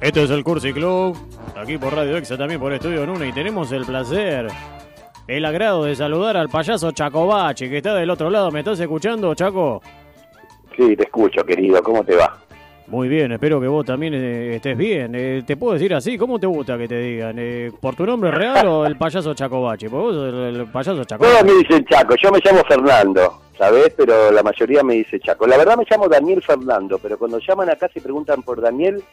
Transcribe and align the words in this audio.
Esto 0.00 0.22
es 0.22 0.30
el 0.30 0.42
Cursi 0.42 0.72
Club, 0.72 1.14
aquí 1.54 1.76
por 1.76 1.94
Radio 1.94 2.16
Exa, 2.16 2.38
también 2.38 2.58
por 2.58 2.72
Estudio 2.72 3.04
Nuna, 3.04 3.26
y 3.26 3.32
tenemos 3.32 3.70
el 3.70 3.84
placer, 3.84 4.48
el 5.28 5.44
agrado 5.44 5.84
de 5.84 5.94
saludar 5.94 6.38
al 6.38 6.48
payaso 6.48 6.90
Chacobachi, 6.90 7.68
que 7.68 7.76
está 7.78 7.94
del 7.94 8.08
otro 8.08 8.30
lado. 8.30 8.50
¿Me 8.50 8.60
estás 8.60 8.80
escuchando, 8.80 9.34
Chaco? 9.34 9.82
Sí, 10.74 10.96
te 10.96 11.02
escucho, 11.04 11.44
querido. 11.44 11.82
¿Cómo 11.82 12.02
te 12.02 12.16
va? 12.16 12.38
Muy 12.86 13.08
bien, 13.08 13.30
espero 13.32 13.60
que 13.60 13.68
vos 13.68 13.84
también 13.84 14.14
eh, 14.14 14.56
estés 14.56 14.76
bien. 14.76 15.14
Eh, 15.14 15.42
¿Te 15.46 15.58
puedo 15.58 15.74
decir 15.74 15.94
así? 15.94 16.16
¿Cómo 16.16 16.38
te 16.40 16.46
gusta 16.46 16.78
que 16.78 16.88
te 16.88 16.98
digan? 16.98 17.36
Eh, 17.38 17.70
¿Por 17.78 17.94
tu 17.94 18.06
nombre 18.06 18.30
real 18.30 18.66
o 18.68 18.86
el 18.86 18.96
payaso 18.96 19.34
Chacobachi? 19.34 19.88
Porque 19.88 20.02
vos 20.02 20.14
sos 20.14 20.28
el, 20.28 20.56
el 20.60 20.66
payaso 20.66 21.04
Chacobachi. 21.04 21.38
Todos 21.38 21.44
me 21.44 21.58
dicen 21.62 21.84
Chaco. 21.84 22.14
Yo 22.16 22.32
me 22.32 22.40
llamo 22.42 22.64
Fernando, 22.66 23.42
¿sabés? 23.56 23.92
Pero 23.96 24.32
la 24.32 24.42
mayoría 24.42 24.82
me 24.82 24.94
dice 24.94 25.20
Chaco. 25.20 25.46
La 25.46 25.58
verdad 25.58 25.76
me 25.76 25.84
llamo 25.88 26.08
Daniel 26.08 26.42
Fernando, 26.42 26.98
pero 26.98 27.18
cuando 27.18 27.38
llaman 27.38 27.68
acá 27.68 27.88
se 27.92 28.00
preguntan 28.00 28.42
por 28.42 28.60
Daniel, 28.60 29.04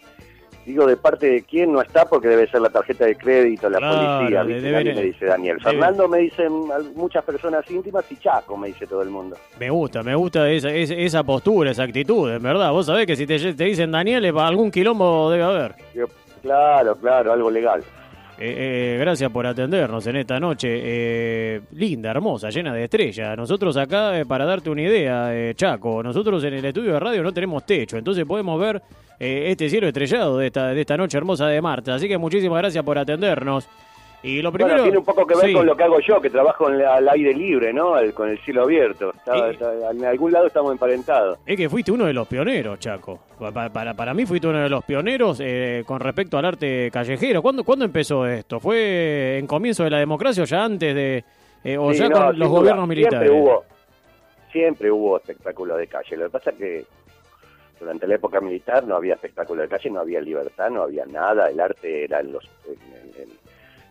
digo 0.67 0.85
de 0.85 0.98
parte 0.98 1.27
de 1.27 1.44
quién 1.44 1.71
no 1.71 1.81
está 1.81 2.05
porque 2.05 2.27
debe 2.27 2.45
ser 2.49 2.59
la 2.59 2.70
tarjeta 2.70 3.05
de 3.05 3.16
crédito, 3.16 3.70
la 3.70 3.77
Claro, 3.77 4.17
policía. 4.20 4.44
¿viste? 4.44 4.71
Nadie 4.71 4.93
me 4.93 5.02
dice 5.03 5.26
Daniel. 5.26 5.62
Fernando 5.62 6.07
me 6.09 6.17
dicen 6.20 6.52
muchas 6.93 7.23
personas 7.23 7.70
íntimas 7.71 8.03
y 8.12 8.17
Chaco 8.17 8.57
me 8.57 8.67
dice 8.67 8.85
todo 8.85 9.02
el 9.02 9.09
mundo. 9.09 9.38
Me 9.57 9.70
gusta, 9.70 10.03
me 10.03 10.13
gusta 10.13 10.49
esa, 10.49 10.70
esa, 10.70 11.23
postura, 11.23 11.71
esa 11.71 11.84
actitud, 11.84 12.30
en 12.30 12.43
verdad. 12.43 12.71
Vos 12.71 12.85
sabés 12.85 13.07
que 13.07 13.16
si 13.16 13.26
te, 13.26 13.40
te 13.53 13.63
dicen 13.63 13.91
Daniel, 13.91 14.26
algún 14.38 14.70
quilombo 14.70 15.31
debe 15.31 15.43
haber. 15.43 15.76
Claro, 16.41 16.95
claro, 16.98 17.31
algo 17.31 17.49
legal. 17.49 17.81
Eh, 18.40 18.96
eh, 18.96 18.98
gracias 19.00 19.32
por 19.32 19.48
atendernos 19.48 20.05
en 20.05 20.18
esta 20.18 20.40
noche. 20.40 20.68
eh, 20.72 21.62
linda, 21.72 22.12
hermosa, 22.12 22.50
llena 22.50 22.73
de 22.73 22.84
estrellas. 22.84 23.36
Nosotros 23.36 23.76
acá, 23.77 24.20
eh, 24.20 24.26
para 24.26 24.46
darte 24.46 24.70
una 24.70 24.84
idea, 24.84 25.36
eh, 25.36 25.54
Chaco, 25.55 26.04
nosotros 26.04 26.44
en 26.44 26.54
el 26.54 26.66
estudio 26.66 26.94
de 26.94 26.99
radio 26.99 27.24
no 27.24 27.34
tenemos 27.34 27.66
techo, 27.66 27.98
entonces 27.98 28.26
podemos 28.26 28.60
ver 28.60 28.82
eh, 29.20 29.46
este 29.48 29.70
cielo 29.70 29.88
estrellado 29.88 30.38
de 30.38 30.48
esta, 30.48 30.68
de 30.68 30.82
esta 30.82 30.96
noche 30.98 31.18
hermosa 31.18 31.48
de 31.48 31.60
Marta. 31.62 31.96
Así 31.96 32.07
que 32.07 32.18
muchísimas 32.18 32.60
gracias 32.60 32.84
por 32.84 32.98
atendernos. 32.99 33.68
Y 34.23 34.41
lo 34.41 34.51
primero... 34.51 34.73
Bueno, 34.73 34.84
tiene 34.84 34.98
un 34.98 35.05
poco 35.05 35.26
que 35.27 35.35
ver 35.35 35.46
Sí. 35.46 35.54
con 35.54 35.65
lo 35.65 35.77
que 35.77 35.84
hago 35.84 35.99
yo, 35.99 36.20
que 36.20 36.29
trabajo 36.29 36.70
en 36.70 36.79
la- 36.79 36.96
al 36.96 37.07
aire 37.10 37.34
libre, 37.34 37.71
¿no? 37.71 37.98
El- 37.98 38.13
con 38.13 38.29
el 38.29 38.40
cielo 38.40 38.63
abierto. 38.63 39.13
Está- 39.15 39.34
Sí. 39.35 39.41
está- 39.51 39.91
en 39.91 40.05
algún 40.05 40.32
lado 40.32 40.48
estamos 40.48 40.71
emparentados. 40.71 41.37
Es 41.46 41.55
que 41.55 41.70
fuiste 41.70 41.91
uno 41.91 42.05
de 42.05 42.13
los 42.13 42.27
pioneros, 42.27 42.79
Chaco. 42.79 43.20
Pa- 43.40 43.51
pa- 43.51 43.70
Para, 43.70 43.93
para, 43.93 44.13
mí 44.15 44.26
fuiste 44.26 44.48
uno 44.48 44.60
de 44.60 44.70
los 44.70 44.84
pioneros 44.84 45.40
eh, 45.41 45.84
con 45.85 45.99
respecto 45.99 46.38
al 46.38 46.45
arte 46.45 46.90
callejero. 46.91 47.41
¿Cuándo, 47.43 47.63
¿Cuándo 47.63 47.85
empezó 47.85 48.26
esto? 48.26 48.60
¿Fue 48.60 49.38
en 49.38 49.45
comienzo 49.48 49.84
de 49.84 49.91
la 49.91 49.99
democracia 49.99 50.41
o 50.43 50.45
ya 50.48 50.63
antes 50.65 50.95
de... 50.95 51.23
eh, 51.63 51.77
o 51.77 51.93
Sí, 51.93 51.99
ya 51.99 52.10
no, 52.10 52.15
con 52.18 52.40
los 52.40 52.49
duda. 52.49 52.60
gobiernos 52.60 52.88
militares? 52.88 53.29
Siempre 53.29 53.40
hubo, 53.40 53.63
siempre 54.51 54.91
hubo 54.91 55.18
espectáculo 55.18 55.77
de 55.77 55.88
calle. 55.88 56.18
Lo 56.18 56.26
que 56.26 56.32
pasa 56.32 56.49
es 56.49 56.55
que 56.57 56.85
durante 57.79 58.07
la 58.07 58.15
época 58.15 58.41
militar 58.41 58.84
no 58.88 58.95
había 58.95 59.13
espectáculo 59.13 59.62
de 59.62 59.68
calle, 59.68 59.91
no 59.91 59.99
había 59.99 60.20
libertad, 60.21 60.71
no 60.71 60.82
había 60.82 61.05
nada. 61.05 61.49
El 61.51 61.60
arte 61.60 62.05
era 62.05 62.20
en 62.21 62.32
los, 62.32 62.43
en, 62.65 63.21
en- 63.21 63.46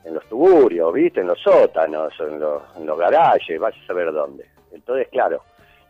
en 0.06 0.14
los 0.14 0.24
tuburios, 0.26 0.92
¿viste? 0.92 1.20
En 1.20 1.26
los 1.26 1.40
sótanos, 1.40 2.12
en 2.20 2.38
los, 2.38 2.62
en 2.76 2.86
los 2.86 2.98
garajes, 2.98 3.58
vaya 3.58 3.76
a 3.82 3.86
saber 3.86 4.12
dónde. 4.12 4.46
Entonces, 4.72 5.08
claro, 5.10 5.42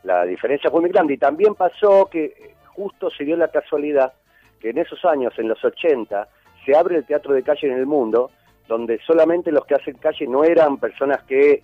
la 0.05 0.25
diferencia 0.25 0.71
fue 0.71 0.81
muy 0.81 0.91
grande. 0.91 1.15
Y 1.15 1.19
también 1.19 1.55
pasó 1.55 2.07
que 2.07 2.25
eh, 2.25 2.55
justo 2.69 3.11
se 3.11 3.25
dio 3.25 3.37
la 3.37 3.49
casualidad 3.49 4.15
que 4.59 4.71
en 4.71 4.79
esos 4.79 5.05
años, 5.05 5.35
en 5.39 5.49
los 5.49 5.63
80, 5.63 6.29
se 6.65 6.75
abre 6.75 6.97
el 6.97 7.05
teatro 7.05 7.35
de 7.35 7.43
calle 7.43 7.69
en 7.69 7.75
el 7.75 7.87
mundo, 7.87 8.31
donde 8.67 8.99
solamente 9.07 9.53
los 9.53 9.67
que 9.67 9.75
hacen 9.75 9.99
calle 9.99 10.27
no 10.27 10.45
eran 10.45 10.79
personas 10.79 11.23
que 11.25 11.63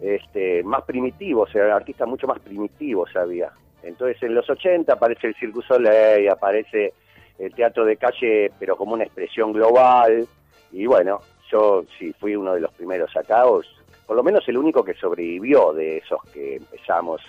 este, 0.00 0.62
más 0.62 0.82
primitivos, 0.84 1.54
eran 1.54 1.72
artistas 1.72 2.06
mucho 2.06 2.26
más 2.28 2.38
primitivos 2.38 3.14
había. 3.16 3.50
Entonces 3.82 4.22
en 4.22 4.34
los 4.34 4.48
80 4.48 4.92
aparece 4.92 5.26
el 5.26 5.34
Circus 5.34 5.66
Soleil, 5.66 6.30
aparece 6.30 6.94
el 7.38 7.52
teatro 7.54 7.84
de 7.84 7.96
calle, 7.96 8.52
pero 8.58 8.76
como 8.76 8.94
una 8.94 9.04
expresión 9.04 9.52
global. 9.52 10.26
Y 10.72 10.86
bueno, 10.86 11.20
yo 11.50 11.84
sí 11.98 12.12
fui 12.18 12.36
uno 12.36 12.54
de 12.54 12.60
los 12.60 12.72
primeros 12.72 13.10
o 13.16 13.62
por 14.06 14.16
lo 14.16 14.22
menos 14.22 14.46
el 14.48 14.56
único 14.58 14.82
que 14.84 14.94
sobrevivió 14.94 15.72
de 15.72 15.98
esos 15.98 16.20
que 16.32 16.56
empezamos 16.56 17.20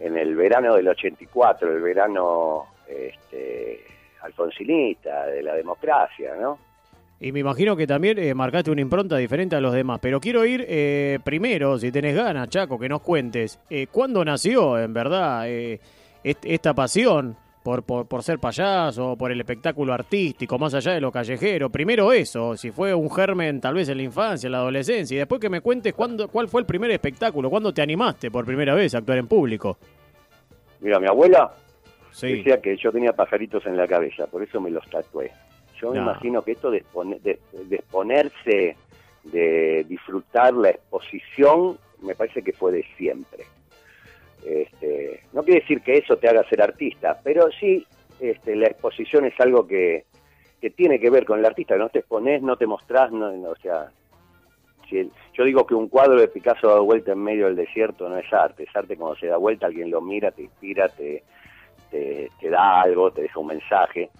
en 0.00 0.16
el 0.16 0.36
verano 0.36 0.74
del 0.76 0.88
84, 0.88 1.72
el 1.74 1.80
verano 1.82 2.66
este, 2.86 3.80
alfonsinista, 4.22 5.26
de 5.26 5.42
la 5.42 5.54
democracia, 5.54 6.34
¿no? 6.40 6.58
Y 7.18 7.32
me 7.32 7.40
imagino 7.40 7.74
que 7.76 7.86
también 7.86 8.18
eh, 8.18 8.34
marcaste 8.34 8.70
una 8.70 8.82
impronta 8.82 9.16
diferente 9.16 9.56
a 9.56 9.60
los 9.60 9.72
demás. 9.72 10.00
Pero 10.02 10.20
quiero 10.20 10.44
ir 10.44 10.66
eh, 10.68 11.18
primero, 11.24 11.78
si 11.78 11.90
tenés 11.90 12.14
ganas, 12.14 12.50
Chaco, 12.50 12.78
que 12.78 12.90
nos 12.90 13.00
cuentes. 13.00 13.58
Eh, 13.70 13.86
¿Cuándo 13.90 14.22
nació, 14.22 14.78
en 14.78 14.92
verdad, 14.92 15.48
eh, 15.48 15.80
est- 16.22 16.44
esta 16.44 16.74
pasión 16.74 17.34
por, 17.66 17.82
por, 17.82 18.06
por 18.06 18.22
ser 18.22 18.38
payaso, 18.38 19.16
por 19.18 19.32
el 19.32 19.40
espectáculo 19.40 19.92
artístico, 19.92 20.56
más 20.56 20.72
allá 20.74 20.92
de 20.92 21.00
lo 21.00 21.10
callejero? 21.10 21.68
Primero 21.68 22.12
eso, 22.12 22.56
si 22.56 22.70
fue 22.70 22.94
un 22.94 23.10
germen 23.10 23.60
tal 23.60 23.74
vez 23.74 23.88
en 23.88 23.96
la 23.96 24.04
infancia, 24.04 24.46
en 24.46 24.52
la 24.52 24.58
adolescencia. 24.58 25.16
Y 25.16 25.18
después 25.18 25.40
que 25.40 25.50
me 25.50 25.60
cuentes 25.60 25.92
cuándo, 25.92 26.28
cuál 26.28 26.46
fue 26.48 26.60
el 26.60 26.66
primer 26.66 26.92
espectáculo, 26.92 27.50
cuándo 27.50 27.74
te 27.74 27.82
animaste 27.82 28.30
por 28.30 28.44
primera 28.46 28.72
vez 28.72 28.94
a 28.94 28.98
actuar 28.98 29.18
en 29.18 29.26
público. 29.26 29.78
Mira, 30.80 31.00
mi 31.00 31.08
abuela 31.08 31.50
Sí. 32.12 32.34
decía 32.36 32.60
que 32.60 32.76
yo 32.76 32.92
tenía 32.92 33.12
pajaritos 33.14 33.66
en 33.66 33.76
la 33.76 33.88
cabeza, 33.88 34.28
por 34.28 34.44
eso 34.44 34.60
me 34.60 34.70
los 34.70 34.88
tatué. 34.88 35.32
Yo 35.82 35.90
me 35.90 35.96
No. 35.96 36.02
imagino 36.04 36.42
que 36.42 36.52
esto 36.52 36.70
de, 36.70 36.84
de- 37.24 37.40
de 37.64 37.76
exponerse, 37.76 38.76
de 39.24 39.84
disfrutar 39.88 40.54
la 40.54 40.70
exposición, 40.70 41.78
me 42.00 42.14
parece 42.14 42.42
que 42.42 42.52
fue 42.52 42.70
de 42.70 42.84
siempre. 42.96 43.44
Este, 44.44 45.20
no 45.32 45.42
quiere 45.42 45.60
decir 45.60 45.80
que 45.82 45.98
eso 45.98 46.16
te 46.16 46.28
haga 46.28 46.44
ser 46.48 46.62
artista, 46.62 47.18
pero 47.22 47.48
sí 47.58 47.86
este, 48.20 48.54
la 48.56 48.66
exposición 48.68 49.24
es 49.26 49.38
algo 49.40 49.66
que, 49.66 50.04
que 50.60 50.70
tiene 50.70 50.98
que 51.00 51.10
ver 51.10 51.24
con 51.24 51.38
el 51.38 51.44
artista, 51.46 51.76
no 51.76 51.88
te 51.88 51.98
expones, 52.00 52.42
no 52.42 52.56
te 52.56 52.66
mostrás, 52.66 53.10
no, 53.12 53.30
no, 53.32 53.50
o 53.50 53.56
sea, 53.56 53.90
si 54.88 54.98
el- 54.98 55.10
yo 55.34 55.44
digo 55.44 55.66
que 55.66 55.74
un 55.74 55.88
cuadro 55.88 56.18
de 56.20 56.28
Picasso 56.28 56.68
dado 56.68 56.84
vuelta 56.84 57.12
en 57.12 57.22
medio 57.22 57.46
del 57.46 57.56
desierto 57.56 58.08
no 58.08 58.16
es 58.18 58.32
arte, 58.32 58.62
es 58.64 58.74
arte 58.76 58.96
cuando 58.96 59.16
se 59.16 59.26
da 59.26 59.36
vuelta, 59.36 59.66
alguien 59.66 59.90
lo 59.90 60.00
mira, 60.00 60.30
te 60.30 60.42
inspira, 60.42 60.88
te, 60.88 61.22
te, 61.90 62.30
te 62.40 62.48
da 62.50 62.82
algo, 62.82 63.10
te 63.10 63.22
deja 63.22 63.38
un 63.40 63.48
mensaje. 63.48 64.10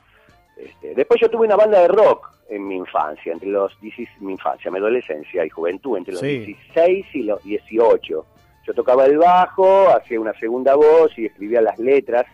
Este, 0.56 0.94
después 0.94 1.20
yo 1.20 1.28
tuve 1.30 1.46
una 1.46 1.56
banda 1.56 1.80
de 1.80 1.88
rock 1.88 2.30
en 2.48 2.66
mi 2.66 2.76
infancia, 2.76 3.32
entre 3.32 3.48
los 3.48 3.78
16, 3.80 4.08
mi 4.20 4.32
infancia, 4.32 4.70
mi 4.70 4.78
adolescencia 4.78 5.44
y 5.44 5.48
juventud, 5.50 5.96
entre 5.98 6.12
los 6.12 6.20
Sí. 6.22 6.38
16 6.40 7.06
y 7.14 7.22
los 7.24 7.42
18. 7.44 8.26
Yo 8.66 8.74
tocaba 8.74 9.06
el 9.06 9.18
bajo, 9.18 9.88
hacía 9.90 10.20
una 10.20 10.32
segunda 10.34 10.74
voz 10.74 11.16
y 11.18 11.26
escribía 11.26 11.60
las 11.60 11.78
letras. 11.78 12.26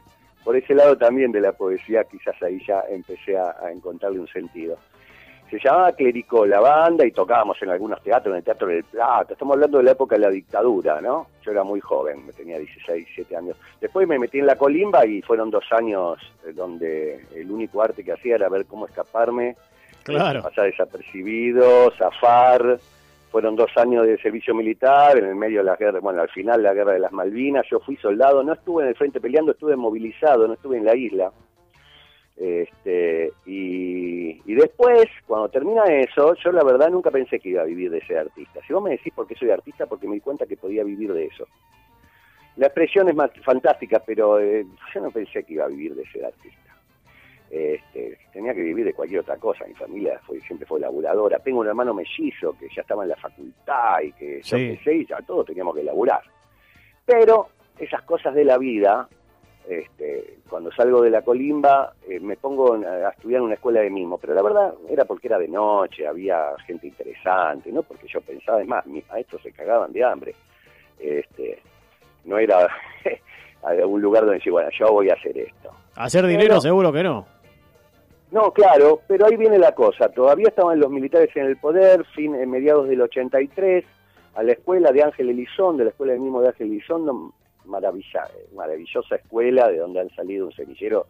Por 0.43 0.57
ese 0.57 0.75
lado 0.75 0.97
también 0.97 1.31
de 1.31 1.41
la 1.41 1.53
poesía, 1.53 2.05
quizás 2.05 2.35
ahí 2.43 2.59
ya 2.67 2.83
empecé 2.89 3.37
a, 3.39 3.55
a 3.63 3.71
encontrarle 3.71 4.19
un 4.19 4.29
sentido. 4.29 4.79
Se 5.51 5.59
llamaba 5.63 5.93
Clericó 5.93 6.47
la 6.47 6.61
banda 6.61 7.05
y 7.05 7.11
tocábamos 7.13 7.61
en 7.63 7.69
algunos 7.69 8.03
teatros, 8.03 8.33
en 8.33 8.39
el 8.39 8.43
Teatro 8.43 8.69
del 8.69 8.85
Plata. 8.85 9.35
Estamos 9.35 9.53
hablando 9.55 9.77
de 9.79 9.85
la 9.85 9.91
época 9.91 10.15
de 10.17 10.23
la 10.23 10.31
dictadura, 10.31 11.03
¿no? 11.03 11.27
Yo 11.45 11.51
era 11.53 11.63
muy 11.63 11.79
joven, 11.79 12.25
me 12.25 12.33
tenía 12.33 12.59
16, 12.59 13.05
17 13.05 13.37
años. 13.37 13.57
Después 13.79 14.09
me 14.09 14.19
metí 14.19 14.39
en 14.39 14.47
la 14.47 14.57
colimba 14.57 15.05
y 15.05 15.21
fueron 15.21 15.51
dos 15.51 15.65
años 15.71 16.19
eh, 16.47 16.53
donde 16.55 17.27
el 17.37 17.51
único 17.51 17.83
arte 17.83 18.03
que 18.03 18.13
hacía 18.13 18.37
era 18.37 18.49
ver 18.49 18.65
cómo 18.65 18.87
escaparme, 18.87 19.55
Claro. 20.05 20.43
pasar 20.43 20.65
desapercibido, 20.65 21.91
zafar. 21.99 22.79
Fueron 23.33 23.57
dos 23.57 23.71
años 23.77 24.07
de 24.07 24.19
servicio 24.19 24.55
militar, 24.55 25.17
en 25.17 25.25
el 25.25 25.35
medio 25.35 25.61
de 25.61 25.65
la 25.65 25.77
guerra, 25.77 26.01
bueno, 26.01 26.21
al 26.21 26.29
final 26.29 26.63
la 26.63 26.75
guerra 26.75 26.93
de 26.93 26.99
las 27.01 27.13
Malvinas. 27.13 27.67
Yo 27.71 27.81
fui 27.81 27.97
soldado, 27.97 28.43
no 28.43 28.53
estuve 28.53 28.83
en 28.83 28.91
el 28.91 28.95
frente 28.95 29.23
peleando, 29.23 29.53
estuve 29.53 29.75
movilizado, 29.75 30.47
no 30.47 30.53
estuve 30.53 30.77
en 30.77 30.85
la 30.85 30.95
isla. 30.95 31.33
Este, 32.37 33.33
y, 33.47 34.39
y 34.45 34.55
después, 34.55 35.07
cuando 35.27 35.49
termina 35.49 35.85
eso, 35.85 36.35
yo 36.35 36.53
la 36.53 36.63
verdad 36.63 36.91
nunca 36.91 37.11
pensé 37.11 37.41
que 37.41 37.49
iba 37.49 37.63
a 37.63 37.65
vivir 37.67 37.91
de 37.91 38.05
ser 38.05 38.19
artista. 38.19 38.61
Si 38.67 38.73
vos 38.75 38.83
me 38.83 38.91
decís 38.91 39.15
por 39.15 39.27
qué 39.27 39.35
soy 39.35 39.51
artista, 39.51 39.87
porque 39.87 40.07
me 40.07 40.15
di 40.15 40.21
cuenta 40.21 40.45
que 40.45 40.59
podía 40.59 40.85
vivir 40.85 41.15
de 41.15 41.25
eso. 41.25 41.47
La 42.57 42.67
expresión 42.67 43.09
es 43.09 43.17
fantástica, 43.43 44.03
pero 44.05 44.39
eh, 44.41 44.67
yo 44.93 45.01
no 45.01 45.11
pensé 45.11 45.43
que 45.43 45.55
iba 45.55 45.65
a 45.65 45.69
vivir 45.69 45.95
de 45.95 46.05
ser 46.09 46.27
artista. 46.27 46.72
Este, 47.55 48.17
tenía 48.33 48.55
que 48.55 48.63
vivir 48.63 48.87
de 48.87 48.95
cualquier 48.95 49.21
otra 49.21 49.37
cosa. 49.37 49.67
Mi 49.67 49.75
familia 49.75 50.19
fue, 50.27 50.41
siempre 50.41 50.67
fue 50.67 50.81
laburadora. 50.81 51.39
Tengo 51.39 51.61
un 51.61 51.67
hermano 51.67 51.93
mellizo 51.93 52.57
que 52.59 52.67
ya 52.75 52.81
estaba 52.81 53.03
en 53.03 53.11
la 53.11 53.17
facultad 53.17 54.01
y 54.01 54.13
que 54.13 54.41
yo 54.41 54.57
Sí. 54.57 54.79
qué 54.79 54.81
sé, 54.83 54.95
y 54.95 55.07
ya 55.07 55.19
todos 55.19 55.45
teníamos 55.45 55.75
que 55.77 55.83
laburar. 55.85 56.23
Pero 57.05 57.49
esas 57.79 58.01
cosas 58.05 58.35
de 58.35 58.45
la 58.47 58.57
vida, 58.57 59.07
este, 59.69 60.39
cuando 60.49 60.73
salgo 60.73 61.03
de 61.03 61.11
la 61.11 61.21
colimba, 61.21 61.93
eh, 62.09 62.19
me 62.21 62.37
pongo 62.37 62.73
a 62.75 63.11
estudiar 63.11 63.41
en 63.41 63.45
una 63.45 63.55
escuela 63.55 63.81
de 63.81 63.91
mimo, 63.91 64.17
pero 64.17 64.33
la 64.33 64.43
verdad 64.43 64.73
era 64.89 65.05
porque 65.05 65.27
era 65.29 65.39
de 65.39 65.49
noche, 65.49 66.07
había 66.07 66.55
gente 66.67 66.87
interesante, 66.87 67.71
no 67.71 67.83
porque 67.83 68.07
yo 68.09 68.23
pensaba, 68.23 68.63
es 68.63 68.67
más, 68.67 68.87
mis 68.87 69.07
maestros 69.09 69.43
se 69.43 69.53
cagaban 69.53 69.93
de 69.93 70.03
hambre. 70.03 70.35
Este, 70.99 71.61
no 72.25 72.39
era 72.39 72.67
un 73.87 74.01
lugar 74.01 74.23
donde 74.23 74.37
decir, 74.39 74.53
bueno, 74.53 74.71
yo 74.79 74.91
voy 74.91 75.11
a 75.11 75.15
hacer 75.15 75.37
esto. 75.37 75.71
Hacer 75.97 76.25
dinero 76.27 76.49
Pero- 76.49 76.61
seguro 76.63 76.91
que 76.91 77.03
no. 77.03 77.27
No, 78.33 78.51
claro, 78.51 79.03
pero 79.07 79.27
ahí 79.27 79.37
viene 79.37 79.59
la 79.59 79.73
cosa. 79.73 80.09
Todavía 80.09 80.49
estaban 80.49 80.81
los 80.81 80.91
militares 80.91 81.29
en 81.37 81.45
el 81.45 81.59
poder, 81.59 82.03
fin, 82.15 82.35
en 82.35 82.51
mediados 82.51 82.89
del 82.89 83.03
83, 83.03 83.85
a 84.35 84.43
la 84.43 84.53
escuela 84.53 84.91
de 84.91 85.03
Ángel 85.03 85.29
Elizondo, 85.29 85.85
la 85.85 85.91
escuela 85.91 86.15
del 86.15 86.23
mismo 86.23 86.41
de 86.41 86.49
Ángel 86.49 86.69
Elizondo, 86.69 87.35
maravilla, 87.67 88.27
maravillosa 88.55 89.17
escuela 89.17 89.69
de 89.69 89.77
donde 89.77 90.01
han 90.01 90.09
salido 90.17 90.47
un 90.47 90.53
semillero 90.53 91.09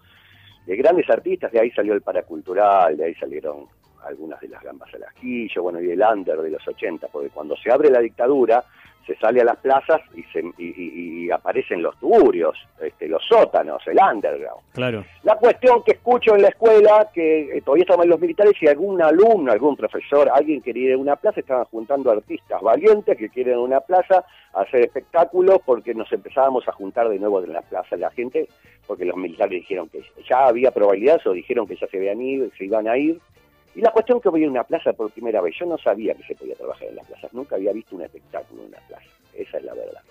de 0.66 0.76
grandes 0.76 1.08
artistas, 1.10 1.52
de 1.52 1.60
ahí 1.60 1.70
salió 1.70 1.94
el 1.94 2.02
paracultural, 2.02 2.96
de 2.96 3.04
ahí 3.04 3.14
salieron 3.14 3.66
algunas 4.04 4.40
de 4.40 4.48
las 4.48 4.60
gambas 4.60 4.92
al 4.92 5.04
ajillo, 5.04 5.62
bueno, 5.62 5.80
y 5.80 5.92
el 5.92 6.02
under 6.02 6.40
de 6.40 6.50
los 6.50 6.66
80, 6.66 7.06
porque 7.06 7.30
cuando 7.30 7.56
se 7.56 7.70
abre 7.70 7.88
la 7.88 8.00
dictadura, 8.00 8.64
se 9.06 9.16
sale 9.16 9.40
a 9.40 9.44
las 9.44 9.56
plazas 9.58 10.00
y, 10.14 10.22
se, 10.24 10.42
y, 10.58 11.30
aparecen 11.30 11.82
los 11.82 11.96
tuburios, 11.98 12.56
este, 12.80 13.08
los 13.08 13.22
sótanos, 13.26 13.82
el 13.86 13.98
underground. 13.98 14.62
Claro. 14.72 15.04
La 15.22 15.36
cuestión 15.36 15.82
que 15.82 15.92
escucho 15.92 16.34
en 16.34 16.42
la 16.42 16.48
escuela, 16.48 17.08
que 17.12 17.56
eh, 17.56 17.62
todavía 17.62 17.82
estaban 17.82 18.08
los 18.08 18.20
militares 18.20 18.54
y 18.60 18.68
algún 18.68 19.00
alumno, 19.00 19.52
algún 19.52 19.76
profesor, 19.76 20.30
alguien 20.32 20.60
quería 20.60 20.88
ir 20.90 20.92
a 20.94 20.98
una 20.98 21.16
plaza, 21.16 21.40
estaban 21.40 21.64
juntando 21.66 22.10
artistas 22.10 22.60
valientes 22.60 23.16
que 23.16 23.28
quieren 23.28 23.58
una 23.58 23.80
plaza 23.80 24.24
a 24.54 24.60
hacer 24.60 24.82
espectáculos 24.82 25.58
porque 25.64 25.94
nos 25.94 26.12
empezábamos 26.12 26.66
a 26.68 26.72
juntar 26.72 27.08
de 27.08 27.18
nuevo 27.18 27.42
en 27.42 27.52
la 27.52 27.62
plaza 27.62 27.96
la 27.96 28.10
gente, 28.10 28.48
porque 28.86 29.04
los 29.04 29.16
militares 29.16 29.60
dijeron 29.60 29.88
que 29.88 30.02
ya 30.28 30.46
había 30.46 30.70
probabilidades 30.70 31.26
o 31.26 31.32
dijeron 31.32 31.66
que 31.66 31.76
ya 31.76 31.86
se, 31.86 31.96
habían 31.96 32.20
ido, 32.20 32.48
se 32.56 32.64
iban 32.64 32.88
a 32.88 32.96
ir 32.96 33.18
y 33.74 33.80
la 33.80 33.90
cuestión 33.90 34.20
que 34.20 34.28
voy 34.28 34.44
a 34.44 34.48
una 34.48 34.64
plaza 34.64 34.92
por 34.92 35.10
primera 35.10 35.40
vez, 35.40 35.54
yo 35.58 35.66
no 35.66 35.78
sabía 35.78 36.14
que 36.14 36.22
se 36.24 36.34
podía 36.34 36.54
trabajar 36.54 36.88
en 36.88 36.96
las 36.96 37.06
plazas, 37.06 37.32
nunca 37.32 37.56
había 37.56 37.72
visto 37.72 37.96
un 37.96 38.02
espectáculo 38.02 38.62
en 38.62 38.68
una 38.68 38.78
plaza, 38.88 39.06
esa 39.34 39.56
es 39.56 39.64
la 39.64 39.74
verdad. 39.74 40.02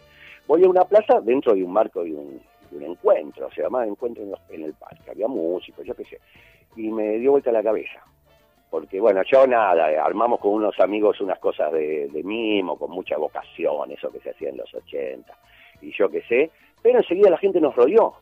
Voy 0.47 0.63
a 0.63 0.69
una 0.69 0.83
plaza 0.85 1.21
dentro 1.21 1.53
de 1.53 1.63
un 1.63 1.71
marco 1.71 2.03
de 2.03 2.13
un, 2.13 2.41
encuentro, 2.71 3.47
o 3.47 3.51
sea, 3.51 3.69
más 3.69 3.87
encuentro 3.87 4.23
en, 4.49 4.63
el 4.63 4.73
parque, 4.73 5.11
había 5.11 5.27
músicos, 5.27 5.85
yo 5.85 5.93
qué 5.93 6.05
sé, 6.05 6.19
y 6.75 6.89
me 6.89 7.17
dio 7.17 7.31
vuelta 7.31 7.51
la 7.51 7.61
cabeza. 7.61 8.01
Porque 8.69 9.01
bueno, 9.01 9.21
yo 9.29 9.45
nada, 9.45 10.03
armamos 10.03 10.39
con 10.39 10.53
unos 10.53 10.79
amigos 10.79 11.19
unas 11.19 11.37
cosas 11.39 11.73
de, 11.73 12.07
de 12.07 12.23
mimo, 12.23 12.77
con 12.77 12.91
mucha 12.91 13.17
vocación, 13.17 13.91
eso 13.91 14.09
que 14.09 14.21
se 14.21 14.29
hacía 14.29 14.49
en 14.49 14.57
los 14.57 14.73
80, 14.73 15.33
y 15.81 15.91
yo 15.91 16.09
qué 16.09 16.21
sé, 16.23 16.49
pero 16.81 16.99
enseguida 16.99 17.29
la 17.29 17.37
gente 17.37 17.59
nos 17.59 17.75
rodeó, 17.75 18.15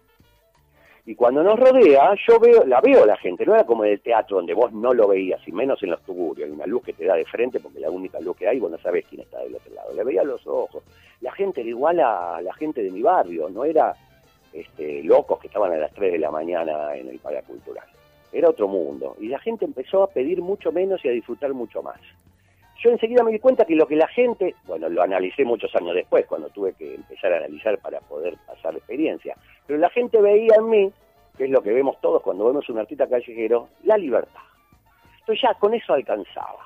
y 1.05 1.15
cuando 1.15 1.43
nos 1.43 1.59
rodea, 1.59 2.13
yo 2.27 2.39
veo, 2.39 2.65
la 2.65 2.81
veo 2.81 3.05
la 3.05 3.17
gente, 3.17 3.45
no 3.45 3.55
era 3.55 3.63
como 3.63 3.85
en 3.85 3.93
el 3.93 4.01
teatro 4.01 4.37
donde 4.37 4.53
vos 4.53 4.71
no 4.71 4.93
lo 4.93 5.07
veías, 5.07 5.45
y 5.47 5.51
menos 5.51 5.81
en 5.83 5.91
los 5.91 6.01
tuburios, 6.03 6.47
hay 6.47 6.53
una 6.53 6.65
luz 6.65 6.83
que 6.83 6.93
te 6.93 7.05
da 7.05 7.15
de 7.15 7.25
frente 7.25 7.59
porque 7.59 7.79
la 7.79 7.89
única 7.89 8.19
luz 8.19 8.37
que 8.37 8.47
hay, 8.47 8.59
vos 8.59 8.71
no 8.71 8.77
sabés 8.77 9.05
quién 9.07 9.21
está 9.21 9.39
del 9.39 9.55
otro 9.55 9.73
lado, 9.73 9.93
le 9.93 10.03
veía 10.03 10.23
los 10.23 10.45
ojos. 10.45 10.83
La 11.21 11.31
gente 11.31 11.61
era 11.61 11.69
igual 11.69 11.99
a 11.99 12.41
la 12.41 12.53
gente 12.53 12.83
de 12.83 12.91
mi 12.91 13.01
barrio, 13.01 13.49
no 13.49 13.65
era 13.65 13.95
este, 14.53 15.03
locos 15.03 15.39
que 15.39 15.47
estaban 15.47 15.71
a 15.71 15.77
las 15.77 15.93
3 15.93 16.13
de 16.13 16.19
la 16.19 16.31
mañana 16.31 16.95
en 16.95 17.09
el 17.09 17.19
paracultural, 17.19 17.87
era 18.31 18.49
otro 18.49 18.67
mundo, 18.67 19.15
y 19.19 19.27
la 19.27 19.39
gente 19.39 19.65
empezó 19.65 20.03
a 20.03 20.07
pedir 20.07 20.41
mucho 20.41 20.71
menos 20.71 21.03
y 21.03 21.09
a 21.09 21.11
disfrutar 21.11 21.53
mucho 21.53 21.81
más 21.81 21.99
yo 22.81 22.91
enseguida 22.91 23.23
me 23.23 23.31
di 23.31 23.39
cuenta 23.39 23.65
que 23.65 23.75
lo 23.75 23.87
que 23.87 23.95
la 23.95 24.07
gente, 24.07 24.55
bueno, 24.65 24.89
lo 24.89 25.01
analicé 25.01 25.43
muchos 25.43 25.73
años 25.75 25.95
después, 25.95 26.25
cuando 26.25 26.49
tuve 26.49 26.73
que 26.73 26.95
empezar 26.95 27.33
a 27.33 27.37
analizar 27.37 27.77
para 27.79 27.99
poder 27.99 28.35
pasar 28.47 28.75
experiencia, 28.75 29.35
pero 29.67 29.79
la 29.79 29.89
gente 29.89 30.21
veía 30.21 30.55
en 30.57 30.69
mí, 30.69 30.91
que 31.37 31.45
es 31.45 31.49
lo 31.49 31.61
que 31.61 31.73
vemos 31.73 31.99
todos 32.01 32.21
cuando 32.21 32.45
vemos 32.45 32.67
un 32.69 32.79
artista 32.79 33.07
callejero, 33.07 33.69
la 33.83 33.97
libertad. 33.97 34.41
Entonces 35.19 35.41
ya 35.41 35.53
con 35.55 35.73
eso 35.73 35.93
alcanzaba. 35.93 36.65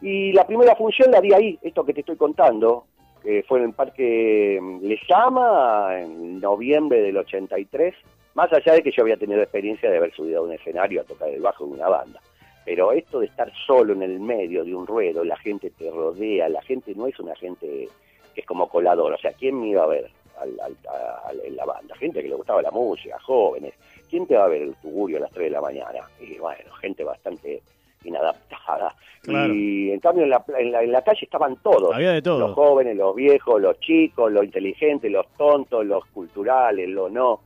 Y 0.00 0.32
la 0.32 0.46
primera 0.46 0.76
función 0.76 1.10
la 1.10 1.20
vi 1.20 1.32
ahí, 1.32 1.58
esto 1.62 1.84
que 1.84 1.94
te 1.94 2.00
estoy 2.00 2.16
contando, 2.16 2.86
que 3.22 3.44
fue 3.46 3.58
en 3.58 3.66
el 3.66 3.72
Parque 3.72 4.60
Lezama, 4.80 5.98
en 5.98 6.40
noviembre 6.40 7.02
del 7.02 7.16
83, 7.16 7.94
más 8.34 8.52
allá 8.52 8.74
de 8.74 8.82
que 8.82 8.92
yo 8.92 9.02
había 9.02 9.16
tenido 9.16 9.42
experiencia 9.42 9.90
de 9.90 9.96
haber 9.96 10.12
subido 10.14 10.40
a 10.40 10.44
un 10.44 10.52
escenario 10.52 11.00
a 11.00 11.04
tocar 11.04 11.28
el 11.28 11.40
bajo 11.40 11.66
de 11.66 11.72
una 11.72 11.88
banda. 11.88 12.20
Pero 12.68 12.92
esto 12.92 13.20
de 13.20 13.26
estar 13.26 13.50
solo 13.66 13.94
en 13.94 14.02
el 14.02 14.20
medio 14.20 14.62
de 14.62 14.74
un 14.74 14.86
ruedo, 14.86 15.24
la 15.24 15.38
gente 15.38 15.70
te 15.70 15.90
rodea, 15.90 16.50
la 16.50 16.60
gente 16.60 16.92
no 16.94 17.06
es 17.06 17.18
una 17.18 17.34
gente 17.34 17.88
que 18.34 18.40
es 18.42 18.46
como 18.46 18.68
colador, 18.68 19.14
o 19.14 19.16
sea, 19.16 19.32
¿quién 19.32 19.58
me 19.58 19.68
iba 19.68 19.84
a 19.84 19.86
ver 19.86 20.10
en 20.44 21.56
la 21.56 21.64
banda? 21.64 21.96
Gente 21.96 22.20
que 22.20 22.28
le 22.28 22.34
gustaba 22.34 22.60
la 22.60 22.70
música, 22.70 23.18
jóvenes. 23.20 23.72
¿Quién 24.10 24.26
te 24.26 24.36
va 24.36 24.44
a 24.44 24.48
ver 24.48 24.60
el 24.60 24.74
tugurio 24.82 25.16
a 25.16 25.20
las 25.20 25.30
3 25.30 25.44
de 25.44 25.50
la 25.50 25.62
mañana? 25.62 26.00
Y 26.20 26.36
bueno, 26.36 26.70
gente 26.74 27.04
bastante 27.04 27.62
inadaptada. 28.04 28.94
Y 29.26 29.90
en 29.90 30.00
cambio 30.00 30.24
en 30.24 30.30
la, 30.30 30.44
en, 30.58 30.92
la, 30.92 31.00
calle 31.00 31.20
estaban 31.22 31.56
todos. 31.62 31.94
Había 31.94 32.12
de 32.12 32.20
todo. 32.20 32.48
Los 32.48 32.54
jóvenes, 32.54 32.98
los 32.98 33.16
viejos, 33.16 33.62
los 33.62 33.80
chicos, 33.80 34.30
los 34.30 34.44
inteligentes, 34.44 35.10
los 35.10 35.26
tontos, 35.38 35.86
los 35.86 36.04
culturales, 36.08 36.86
los 36.86 37.10
no. 37.10 37.40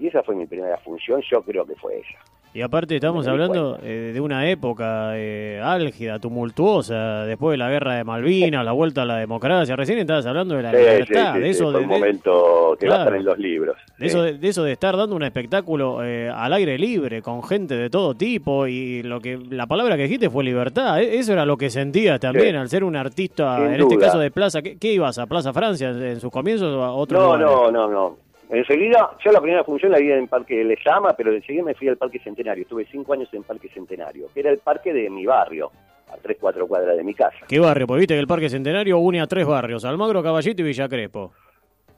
Y 0.00 0.08
esa 0.08 0.24
fue 0.24 0.34
mi 0.34 0.46
primera 0.46 0.78
función, 0.78 1.22
yo 1.30 1.42
creo 1.42 1.64
que 1.64 1.76
fue 1.76 2.00
esa. 2.00 2.31
Y 2.54 2.60
aparte 2.60 2.96
estamos 2.96 3.26
hablando 3.26 3.78
eh, 3.82 4.10
de 4.12 4.20
una 4.20 4.50
época 4.50 5.12
eh, 5.16 5.58
álgida, 5.64 6.18
tumultuosa, 6.18 7.24
después 7.24 7.54
de 7.54 7.56
la 7.56 7.70
guerra 7.70 7.94
de 7.94 8.04
Malvinas, 8.04 8.62
la 8.62 8.72
vuelta 8.72 9.02
a 9.02 9.04
la 9.06 9.16
democracia. 9.16 9.74
Recién 9.74 9.98
estabas 9.98 10.26
hablando 10.26 10.56
de 10.56 10.62
la 10.62 10.70
libertad, 10.70 11.34
de 11.34 11.48
eso 11.48 11.72
de, 11.72 11.78
un 11.78 11.86
momento 11.86 12.76
que 12.78 12.88
va 12.88 12.96
a 12.96 12.98
estar 12.98 13.14
en 13.16 13.24
los 13.24 13.38
libros. 13.38 13.78
De 13.96 14.06
eso, 14.06 14.22
de, 14.22 14.38
eso 14.46 14.64
de 14.64 14.72
estar 14.72 14.94
dando 14.98 15.16
un 15.16 15.22
espectáculo 15.22 16.04
eh, 16.04 16.28
al 16.28 16.52
aire 16.52 16.76
libre 16.76 17.22
con 17.22 17.42
gente 17.42 17.74
de 17.74 17.88
todo 17.88 18.14
tipo 18.14 18.66
y 18.66 19.02
lo 19.02 19.18
que 19.18 19.38
la 19.48 19.66
palabra 19.66 19.96
que 19.96 20.02
dijiste 20.02 20.28
fue 20.28 20.44
libertad. 20.44 21.00
E, 21.00 21.18
eso 21.18 21.32
era 21.32 21.46
lo 21.46 21.56
que 21.56 21.70
sentías 21.70 22.20
también 22.20 22.56
al 22.56 22.68
ser 22.68 22.84
un 22.84 22.96
artista, 22.96 23.64
en 23.64 23.80
este 23.80 23.96
caso 23.96 24.18
de 24.18 24.30
Plaza. 24.30 24.60
¿Qué, 24.60 24.92
ibas 24.92 25.16
a 25.18 25.24
Plaza 25.24 25.54
Francia 25.54 25.88
en 25.88 26.20
sus 26.20 26.30
comienzos 26.30 26.74
o 26.74 26.84
a 26.84 26.92
otro 26.92 27.18
No, 27.18 27.38
no, 27.38 27.70
no, 27.70 27.88
no. 27.88 28.31
Enseguida, 28.52 29.16
yo 29.24 29.32
la 29.32 29.40
primera 29.40 29.64
función 29.64 29.92
la 29.92 29.98
vi 29.98 30.12
en 30.12 30.28
Parque 30.28 30.62
Lezama, 30.62 31.14
pero 31.14 31.32
enseguida 31.32 31.64
me 31.64 31.74
fui 31.74 31.88
al 31.88 31.96
Parque 31.96 32.18
Centenario. 32.18 32.64
Estuve 32.64 32.86
cinco 32.90 33.14
años 33.14 33.30
en 33.32 33.44
Parque 33.44 33.70
Centenario, 33.70 34.28
que 34.34 34.40
era 34.40 34.50
el 34.50 34.58
parque 34.58 34.92
de 34.92 35.08
mi 35.08 35.24
barrio, 35.24 35.70
a 36.12 36.18
tres, 36.18 36.36
cuatro 36.38 36.66
cuadras 36.66 36.94
de 36.94 37.02
mi 37.02 37.14
casa. 37.14 37.38
¿Qué 37.48 37.58
barrio? 37.58 37.86
Pues 37.86 38.00
viste 38.00 38.12
que 38.12 38.20
el 38.20 38.26
Parque 38.26 38.50
Centenario 38.50 38.98
une 38.98 39.22
a 39.22 39.26
tres 39.26 39.46
barrios, 39.46 39.86
Almagro, 39.86 40.22
Caballito 40.22 40.60
y 40.60 40.66
Villa 40.66 40.86
Crespo. 40.86 41.32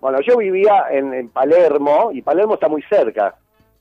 Bueno, 0.01 0.21
yo 0.21 0.37
vivía 0.37 0.85
en, 0.93 1.29
Palermo, 1.31 2.11
y 2.13 2.23
Palermo 2.23 2.55
está 2.55 2.69
muy 2.69 2.83
cerca, 2.83 3.35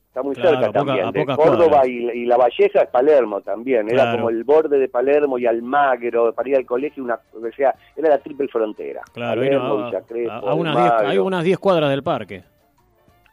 está 0.08 0.24
muy 0.24 0.34
cerca 0.34 0.72
también. 0.72 1.12
de 1.12 1.26
Córdoba 1.28 1.86
y, 1.86 2.26
La 2.26 2.38
Valleja 2.38 2.82
es 2.82 2.90
Palermo 2.90 3.42
también. 3.42 3.88
Era 3.88 4.14
como 4.14 4.32
el 4.32 4.44
borde 4.44 4.80
de 4.80 4.88
Palermo 4.88 5.38
y 5.38 5.46
Almagro, 5.46 6.34
para 6.34 6.50
ir 6.50 6.56
al 6.56 6.66
colegio, 6.66 7.04
una, 7.04 7.20
o 7.34 7.56
sea, 7.56 7.76
era 7.96 8.10
la 8.10 8.18
triple 8.18 8.48
frontera. 8.48 9.04
Claro, 9.14 9.42
Palermo, 9.42 9.92
a, 10.32 10.56
unas 10.56 11.04
hay 11.04 11.20
unas 11.20 11.44
10 11.44 11.60
cuadras 11.60 11.92
del 11.92 12.02
parque 12.02 12.53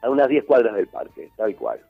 a 0.03 0.11
unas 0.11 0.29
10 0.29 0.45
cuadras 0.45 0.75
del 0.75 0.87
parque, 0.89 1.31
tal 1.37 1.55
cual. 1.57 1.81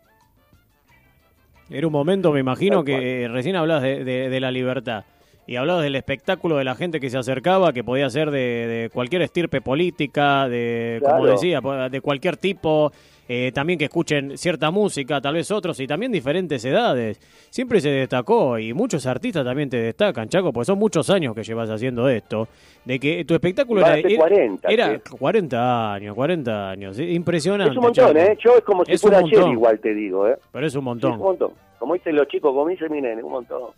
Era 1.71 1.87
un 1.87 1.93
momento, 1.93 2.33
me 2.33 2.41
imagino, 2.41 2.85
que 2.85 3.29
recién 3.31 3.55
hablabas 3.55 3.83
de, 3.83 4.39
la 4.41 4.51
libertad 4.51 5.05
y 5.47 5.57
hablabas 5.57 5.85
del 5.85 5.95
espectáculo 5.95 6.57
de 6.57 6.65
la 6.65 6.75
gente 6.75 6.99
que 6.99 7.11
se 7.11 7.19
acercaba, 7.19 7.73
que 7.73 7.85
podía 7.85 8.11
ser 8.11 8.31
de, 8.31 8.91
cualquier 8.93 9.23
estirpe 9.23 9.61
política, 9.61 10.49
de, 10.49 11.01
como 11.01 11.27
decía, 11.27 11.61
de 11.61 12.01
cualquier 12.01 12.37
tipo, 12.37 12.93
eh, 13.33 13.53
también 13.53 13.79
que 13.79 13.85
escuchen 13.85 14.37
cierta 14.37 14.73
música, 14.73 15.21
tal 15.21 15.35
vez 15.35 15.53
otros, 15.53 15.79
y 15.79 15.87
también 15.87 16.11
diferentes 16.11 16.65
edades. 16.65 17.21
Siempre 17.49 17.81
se 17.81 17.89
destacó, 17.89 18.59
y 18.59 18.75
muchos 18.75 19.07
artistas 19.07 19.45
también 19.45 19.71
te 19.71 19.77
destacan, 19.77 20.29
Chaco, 20.29 20.53
pues 20.53 20.67
son 20.67 20.81
muchos 20.81 21.09
años 21.11 21.33
que 21.33 21.45
llevas 21.45 21.71
haciendo 21.71 22.09
esto, 22.09 22.49
de 22.85 22.99
que 22.99 23.25
tu 23.25 23.35
espectáculo 23.35 23.87
era, 23.87 24.03
40, 24.17 24.69
era 24.69 25.01
40 25.09 25.93
años, 25.95 26.17
40 26.17 26.71
años, 26.71 26.99
impresionante. 26.99 27.71
Es 27.71 27.77
un 27.77 27.85
montón, 27.85 28.17
¿eh? 28.17 28.37
Yo 28.45 28.57
es 28.57 28.65
como 28.65 28.85
si 28.85 28.99
fuera 28.99 29.19
ayer 29.19 29.47
igual, 29.47 29.79
te 29.79 29.95
digo, 29.95 30.27
¿eh? 30.27 30.37
Pero 30.51 30.67
es 30.67 30.75
un 30.75 30.83
montón. 30.83 31.13
es 31.13 31.19
un 31.19 31.23
montón. 31.23 31.53
Como 31.79 31.95
dicen 31.95 32.17
los 32.17 32.27
chicos, 32.27 32.53
como 32.53 32.67
dicen 32.67 32.91
mi 32.91 33.01
nene, 33.01 33.23
un 33.23 33.31
montón. 33.31 33.71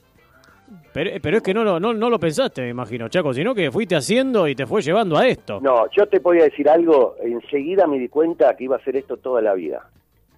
Pero, 0.92 1.10
pero, 1.22 1.36
es 1.38 1.42
que 1.42 1.54
no 1.54 1.64
lo, 1.64 1.80
no, 1.80 1.92
no 1.92 2.10
lo 2.10 2.18
pensaste, 2.18 2.62
me 2.62 2.68
imagino, 2.70 3.08
Chaco, 3.08 3.32
sino 3.32 3.54
que 3.54 3.70
fuiste 3.70 3.96
haciendo 3.96 4.46
y 4.46 4.54
te 4.54 4.66
fue 4.66 4.82
llevando 4.82 5.16
a 5.16 5.26
esto. 5.26 5.60
No, 5.60 5.86
yo 5.90 6.06
te 6.06 6.20
podía 6.20 6.44
decir 6.44 6.68
algo, 6.68 7.16
enseguida 7.22 7.86
me 7.86 7.98
di 7.98 8.08
cuenta 8.08 8.54
que 8.56 8.64
iba 8.64 8.76
a 8.76 8.78
hacer 8.78 8.96
esto 8.96 9.16
toda 9.16 9.40
la 9.40 9.54
vida. 9.54 9.88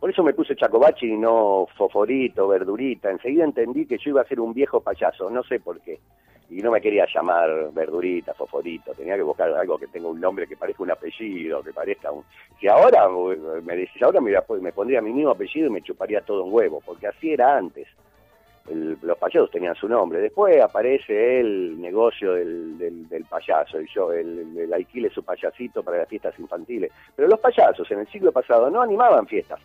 Por 0.04 0.10
eso 0.10 0.22
me 0.22 0.34
puse 0.34 0.54
Chacobachi 0.54 1.06
y 1.06 1.16
no 1.16 1.66
Foforito, 1.78 2.46
Verdurita. 2.46 3.10
Enseguida 3.10 3.44
entendí 3.44 3.86
que 3.86 3.96
yo 3.96 4.10
iba 4.10 4.20
a 4.20 4.26
ser 4.26 4.38
un 4.38 4.52
viejo 4.52 4.80
payaso, 4.80 5.30
no 5.30 5.42
sé 5.42 5.60
por 5.60 5.80
qué. 5.80 5.98
Y 6.50 6.56
no 6.56 6.70
me 6.70 6.82
quería 6.82 7.06
llamar 7.12 7.72
Verdurita, 7.72 8.34
Foforito. 8.34 8.92
Tenía 8.92 9.16
que 9.16 9.22
buscar 9.22 9.50
algo 9.50 9.78
que 9.78 9.86
tenga 9.86 10.08
un 10.08 10.20
nombre 10.20 10.46
que 10.46 10.58
parezca 10.58 10.82
un 10.82 10.90
apellido, 10.90 11.62
que 11.62 11.72
parezca 11.72 12.12
un... 12.12 12.22
Si 12.60 12.68
ahora 12.68 13.08
me 13.62 13.76
decís, 13.76 14.02
ahora 14.02 14.20
me, 14.20 14.32
me 14.60 14.72
pondría 14.72 15.00
mi 15.00 15.10
mismo 15.10 15.30
apellido 15.30 15.68
y 15.68 15.70
me 15.70 15.80
chuparía 15.80 16.20
todo 16.20 16.44
un 16.44 16.52
huevo, 16.52 16.82
porque 16.84 17.06
así 17.06 17.32
era 17.32 17.56
antes 17.56 17.88
los 18.72 19.18
payasos 19.18 19.50
tenían 19.50 19.74
su 19.74 19.88
nombre. 19.88 20.20
Después 20.20 20.60
aparece 20.60 21.40
el 21.40 21.80
negocio 21.80 22.32
del, 22.32 22.78
del, 22.78 23.24
payaso, 23.28 23.78
el, 23.78 23.86
yo, 23.88 24.12
el, 24.12 24.56
el 24.56 24.72
alquile 24.72 25.10
su 25.10 25.22
payasito 25.22 25.82
para 25.82 25.98
las 25.98 26.08
fiestas 26.08 26.38
infantiles. 26.38 26.90
Pero 27.14 27.28
los 27.28 27.40
payasos 27.40 27.90
en 27.90 28.00
el 28.00 28.08
siglo 28.08 28.32
pasado 28.32 28.70
no 28.70 28.80
animaban 28.80 29.26
fiestas 29.26 29.60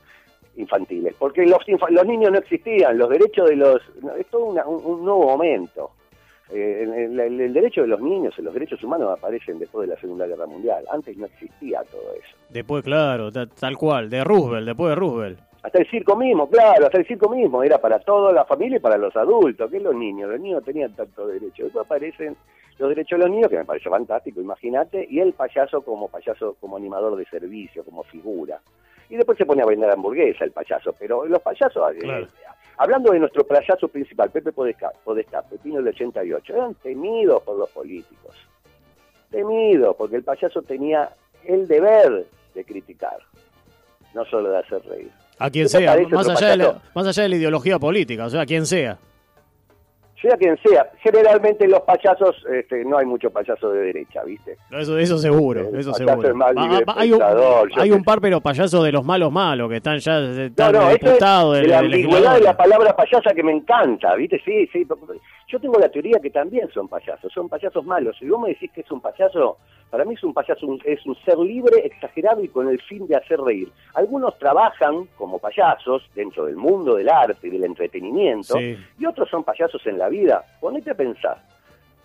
infantiles, 0.57 1.15
porque 1.17 1.45
los, 1.45 1.59
los 1.89 2.05
niños 2.05 2.31
no 2.31 2.39
existían, 2.39 2.97
los 2.97 3.09
derechos 3.09 3.49
de 3.49 3.55
los... 3.55 3.81
Es 4.17 4.27
todo 4.27 4.45
un, 4.45 4.55
nuevo 5.05 5.25
momento. 5.25 5.91
Eh, 6.51 6.83
el, 6.83 7.53
derecho 7.53 7.81
de 7.81 7.87
los 7.87 8.01
niños, 8.01 8.37
los 8.39 8.53
derechos 8.53 8.83
humanos 8.83 9.17
aparecen 9.17 9.59
después 9.59 9.87
de 9.87 9.95
la 9.95 10.01
Segunda 10.01 10.25
Guerra 10.25 10.47
Mundial. 10.47 10.83
Antes 10.91 11.15
no 11.17 11.27
existía 11.27 11.83
todo 11.83 12.13
eso. 12.13 12.35
Después, 12.49 12.83
claro, 12.83 13.31
tal 13.31 13.77
cual, 13.77 14.09
de 14.09 14.23
Roosevelt, 14.23 14.65
después 14.65 14.89
de 14.89 14.95
Roosevelt. 14.95 15.48
Hasta 15.61 15.79
el 15.79 15.89
circo 15.89 16.15
mismo, 16.15 16.49
claro, 16.49 16.85
hasta 16.85 16.99
el 16.99 17.05
circo 17.05 17.29
mismo, 17.29 17.61
era 17.63 17.79
para 17.79 17.99
toda 17.99 18.31
la 18.31 18.45
familia 18.45 18.77
y 18.77 18.79
para 18.79 18.97
los 18.97 19.13
adultos, 19.15 19.69
que 19.69 19.79
los 19.79 19.93
niños, 19.93 20.29
los 20.29 20.39
niños 20.39 20.63
tenían 20.63 20.95
tanto 20.95 21.27
derecho. 21.27 21.63
Después 21.63 21.85
aparecen 21.85 22.37
los 22.77 22.89
derechos 22.89 23.19
de 23.19 23.25
los 23.25 23.35
niños, 23.35 23.49
que 23.49 23.57
me 23.57 23.65
parece 23.65 23.89
fantástico, 23.89 24.39
imagínate, 24.39 25.05
y 25.09 25.19
el 25.19 25.33
payaso 25.33 25.81
como 25.81 26.07
payaso, 26.07 26.55
como 26.61 26.77
animador 26.77 27.17
de 27.17 27.25
servicio, 27.25 27.83
como 27.83 28.03
figura. 28.03 28.61
Y 29.09 29.17
después 29.17 29.37
se 29.37 29.45
pone 29.45 29.61
a 29.61 29.65
vender 29.65 29.89
hamburguesa 29.89 30.45
el 30.45 30.51
payaso, 30.51 30.93
pero 30.97 31.25
los 31.25 31.41
payasos, 31.41 31.93
eh, 31.95 32.27
hablando 32.77 33.11
de 33.11 33.19
nuestro 33.19 33.45
payaso 33.45 33.89
principal, 33.89 34.29
Pepe 34.29 34.53
Podestá, 34.53 34.93
Podestá 35.03 35.41
Pepino 35.41 35.77
del 35.77 35.89
88, 35.89 36.53
eran 36.53 36.75
temidos 36.75 37.43
por 37.43 37.57
los 37.57 37.69
políticos, 37.71 38.35
temidos, 39.29 39.93
porque 39.97 40.15
el 40.15 40.23
payaso 40.23 40.61
tenía 40.61 41.09
el 41.43 41.67
deber 41.67 42.27
de 42.53 42.63
criticar, 42.63 43.17
no 44.13 44.23
solo 44.23 44.51
de 44.51 44.59
hacer 44.59 44.81
reír. 44.85 45.11
A 45.39 45.49
quien 45.49 45.69
sea, 45.69 45.95
más 46.11 46.27
allá, 46.27 46.49
de 46.49 46.57
la, 46.57 46.81
más 46.93 47.07
allá 47.07 47.23
de 47.23 47.29
la 47.29 47.35
ideología 47.37 47.79
política, 47.79 48.25
o 48.25 48.29
sea, 48.29 48.41
a 48.41 48.45
quien 48.45 48.65
sea 48.65 48.99
sea 50.21 50.37
quien 50.37 50.57
sea. 50.63 50.89
Generalmente 51.01 51.67
los 51.67 51.81
payasos, 51.81 52.35
este, 52.51 52.83
no 52.83 52.97
hay 52.97 53.05
mucho 53.05 53.29
payaso 53.29 53.71
de 53.71 53.81
derecha, 53.81 54.23
¿viste? 54.23 54.57
eso, 54.71 54.97
eso 54.97 55.17
seguro, 55.17 55.69
eso 55.77 55.93
seguro. 55.93 56.35
hay, 56.95 57.11
un, 57.13 57.23
hay 57.77 57.91
un, 57.91 58.03
par, 58.03 58.19
pero 58.19 58.41
payasos 58.41 58.83
de 58.83 58.91
los 58.91 59.05
malos 59.05 59.31
malos, 59.31 59.69
que 59.69 59.77
están 59.77 59.97
ya 59.99 60.19
están 60.19 60.73
no, 60.73 60.81
no, 60.81 60.89
diputados. 60.89 61.57
de 61.57 61.67
la 61.67 61.79
ambigüedad 61.79 62.35
de 62.35 62.41
la 62.41 62.57
palabra 62.57 62.95
payasa 62.95 63.33
que 63.33 63.43
me 63.43 63.53
encanta, 63.53 64.15
¿viste? 64.15 64.41
Sí, 64.43 64.67
sí. 64.71 64.85
Yo 65.49 65.59
tengo 65.59 65.79
la 65.79 65.89
teoría 65.89 66.19
que 66.21 66.29
también 66.29 66.69
son 66.71 66.87
payasos, 66.87 67.33
son 67.33 67.49
payasos 67.49 67.83
malos. 67.83 68.15
Si 68.17 68.29
vos 68.29 68.39
me 68.39 68.49
decís 68.49 68.71
que 68.71 68.81
es 68.81 68.91
un 68.91 69.01
payaso 69.01 69.57
para 69.89 70.05
mí 70.05 70.13
es 70.13 70.23
un 70.23 70.33
payaso, 70.33 70.67
es 70.85 71.05
un 71.05 71.15
ser 71.25 71.37
libre, 71.39 71.85
exagerado 71.85 72.43
y 72.43 72.47
con 72.47 72.69
el 72.69 72.79
fin 72.81 73.07
de 73.07 73.15
hacer 73.15 73.39
reír. 73.39 73.71
Algunos 73.95 74.37
trabajan 74.37 75.05
como 75.17 75.39
payasos 75.39 76.03
dentro 76.13 76.45
del 76.45 76.55
mundo 76.55 76.95
del 76.95 77.09
arte 77.09 77.47
y 77.47 77.49
del 77.49 77.63
entretenimiento, 77.63 78.59
y 78.59 79.05
otros 79.05 79.29
son 79.29 79.43
payasos 79.43 79.85
en 79.87 79.97
la 79.97 80.09
vida. 80.09 80.43
Ponete 80.59 80.91
a 80.91 80.95
pensar. 80.95 81.41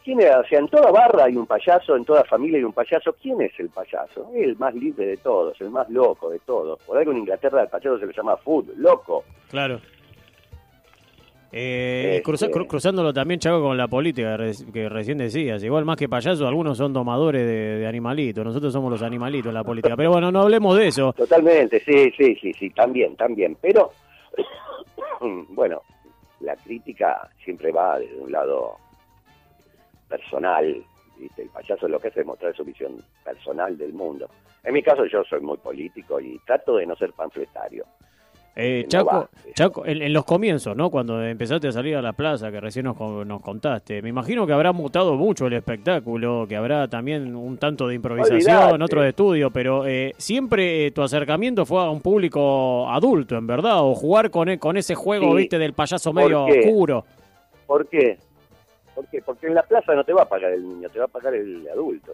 ¿Quién 0.03 0.21
era? 0.21 0.41
O 0.41 0.45
sea, 0.45 0.59
en 0.59 0.69
toda 0.69 0.91
barra 0.91 1.25
hay 1.25 1.37
un 1.37 1.47
payaso, 1.47 1.97
en 1.97 2.05
toda 2.05 2.25
familia 2.25 2.59
hay 2.59 2.65
un 2.65 2.75
payaso. 2.75 3.15
¿Quién 3.21 3.41
es 3.41 3.53
el 3.59 3.71
payaso? 3.71 4.31
el 4.35 4.57
más 4.57 4.75
libre 4.75 5.07
de 5.07 5.17
todos, 5.17 5.59
el 5.61 5.71
más 5.71 5.89
loco 5.89 6.29
de 6.31 6.41
todos. 6.41 6.79
Por 6.83 6.99
algo 6.99 7.13
en 7.13 7.19
Inglaterra 7.19 7.63
el 7.63 7.69
payaso 7.69 7.99
se 7.99 8.07
le 8.07 8.13
llama 8.13 8.37
food, 8.37 8.71
loco. 8.77 9.25
Claro. 9.49 9.81
Eh, 11.57 12.21
este, 12.25 12.51
cruzándolo 12.67 13.13
también, 13.13 13.39
Chaco, 13.39 13.63
con 13.63 13.77
la 13.77 13.87
política 13.87 14.37
que 14.73 14.89
recién 14.89 15.19
decías. 15.19 15.63
Igual 15.63 15.85
más 15.85 15.97
que 15.97 16.09
payasos, 16.09 16.43
algunos 16.43 16.77
son 16.77 16.93
domadores 16.93 17.47
de, 17.47 17.87
animalitos. 17.87 18.45
Nosotros 18.45 18.73
somos 18.73 18.91
los 18.91 19.03
animalitos 19.03 19.51
en 19.51 19.55
la 19.55 19.63
política. 19.63 19.95
Pero 19.97 20.11
bueno, 20.11 20.33
no 20.33 20.41
hablemos 20.41 20.77
de 20.77 20.89
eso. 20.89 21.13
Totalmente, 21.13 21.79
sí, 21.79 22.11
sí, 22.17 22.35
sí, 22.41 22.53
sí, 22.55 22.71
también, 22.71 23.15
también. 23.15 23.57
Pero, 23.61 23.93
bueno, 25.51 25.83
la 26.41 26.57
crítica 26.57 27.31
siempre 27.45 27.71
va 27.71 28.01
desde 28.01 28.17
un 28.19 28.33
lado 28.33 28.77
personal. 30.09 30.85
El 31.37 31.49
payaso 31.51 31.87
lo 31.87 32.01
que 32.01 32.09
hace 32.09 32.23
es 32.23 32.27
mostrar 32.27 32.57
su 32.57 32.65
visión 32.65 33.01
personal 33.25 33.79
del 33.79 33.93
mundo. 33.93 34.29
En 34.65 34.75
mi 34.75 34.83
caso, 34.83 35.07
yo 35.07 35.23
soy 35.23 35.41
muy 35.41 35.59
político 35.59 36.19
y 36.19 36.37
trato 36.45 36.79
de 36.79 36.87
no 36.87 36.97
ser 36.97 37.13
panfletario. 37.13 37.85
Eh, 38.57 38.85
Chaco, 38.87 39.29
Chaco 39.53 39.85
en, 39.85 40.13
los 40.13 40.25
comienzos, 40.25 40.77
¿no? 40.77 40.89
Cuando 40.89 41.21
empezaste 41.25 41.69
a 41.69 41.73
salir 41.73 41.97
a 41.97 42.03
la 42.03 42.13
plaza, 42.13 42.53
que 42.53 42.61
recién 42.61 42.85
nos, 42.85 42.97
nos, 43.27 43.41
contaste, 43.41 44.01
me 44.01 44.11
imagino 44.11 44.47
que 44.47 44.53
habrá 44.53 44.73
mutado 44.73 45.15
mucho 45.17 45.49
el 45.49 45.55
espectáculo, 45.55 46.47
que 46.49 46.55
habrá 46.55 46.87
también 46.87 47.35
un 47.35 47.59
tanto 47.59 47.89
de 47.89 47.97
improvisación, 47.97 48.81
otro 48.81 49.03
de 49.03 49.09
estudio, 49.09 49.51
pero 49.51 49.87
eh, 49.87 50.15
siempre 50.19 50.93
tu 50.93 51.03
acercamiento 51.03 51.67
fue 51.67 51.83
a 51.83 51.91
un 51.91 52.01
público 52.01 52.89
adulto, 52.89 53.37
en 53.37 53.47
verdad, 53.47 53.81
o 53.81 53.95
jugar 53.95 54.31
con, 54.31 54.49
e, 54.49 54.59
con 54.59 54.77
ese 54.77 54.95
juego, 54.95 55.35
viste, 55.35 55.59
del 55.59 55.73
payaso 55.73 56.13
medio 56.13 56.45
oscuro. 56.45 57.05
¿Por 57.67 57.89
qué? 57.89 58.19
¿Por 58.95 59.09
qué? 59.09 59.21
Porque 59.21 59.49
en 59.49 59.55
la 59.55 59.65
plaza 59.65 59.95
no 59.95 60.05
te 60.05 60.13
va 60.13 60.23
a 60.23 60.29
pagar 60.29 60.53
el 60.53 60.63
niño, 60.63 60.89
te 60.91 61.01
va 61.01 61.07
a 61.07 61.09
pagar 61.09 61.35
el 61.35 61.67
adulto. 61.73 62.13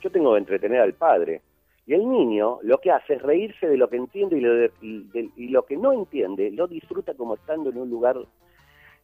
Yo 0.00 0.10
tengo 0.10 0.34
que 0.34 0.38
entretener 0.38 0.80
al 0.80 0.92
padre 0.92 1.40
y 1.86 1.94
el 1.94 2.08
niño 2.08 2.58
lo 2.62 2.78
que 2.78 2.90
hace 2.90 3.14
es 3.14 3.22
reírse 3.22 3.68
de 3.68 3.76
lo 3.76 3.88
que 3.88 3.96
entiende 3.96 4.38
y 4.38 4.40
lo, 4.40 5.30
y 5.36 5.48
lo 5.48 5.64
que 5.64 5.76
no 5.76 5.92
entiende, 5.92 6.50
lo 6.50 6.66
disfruta 6.66 7.14
como 7.14 7.34
estando 7.34 7.70
en 7.70 7.78
un 7.78 7.90
lugar. 7.90 8.18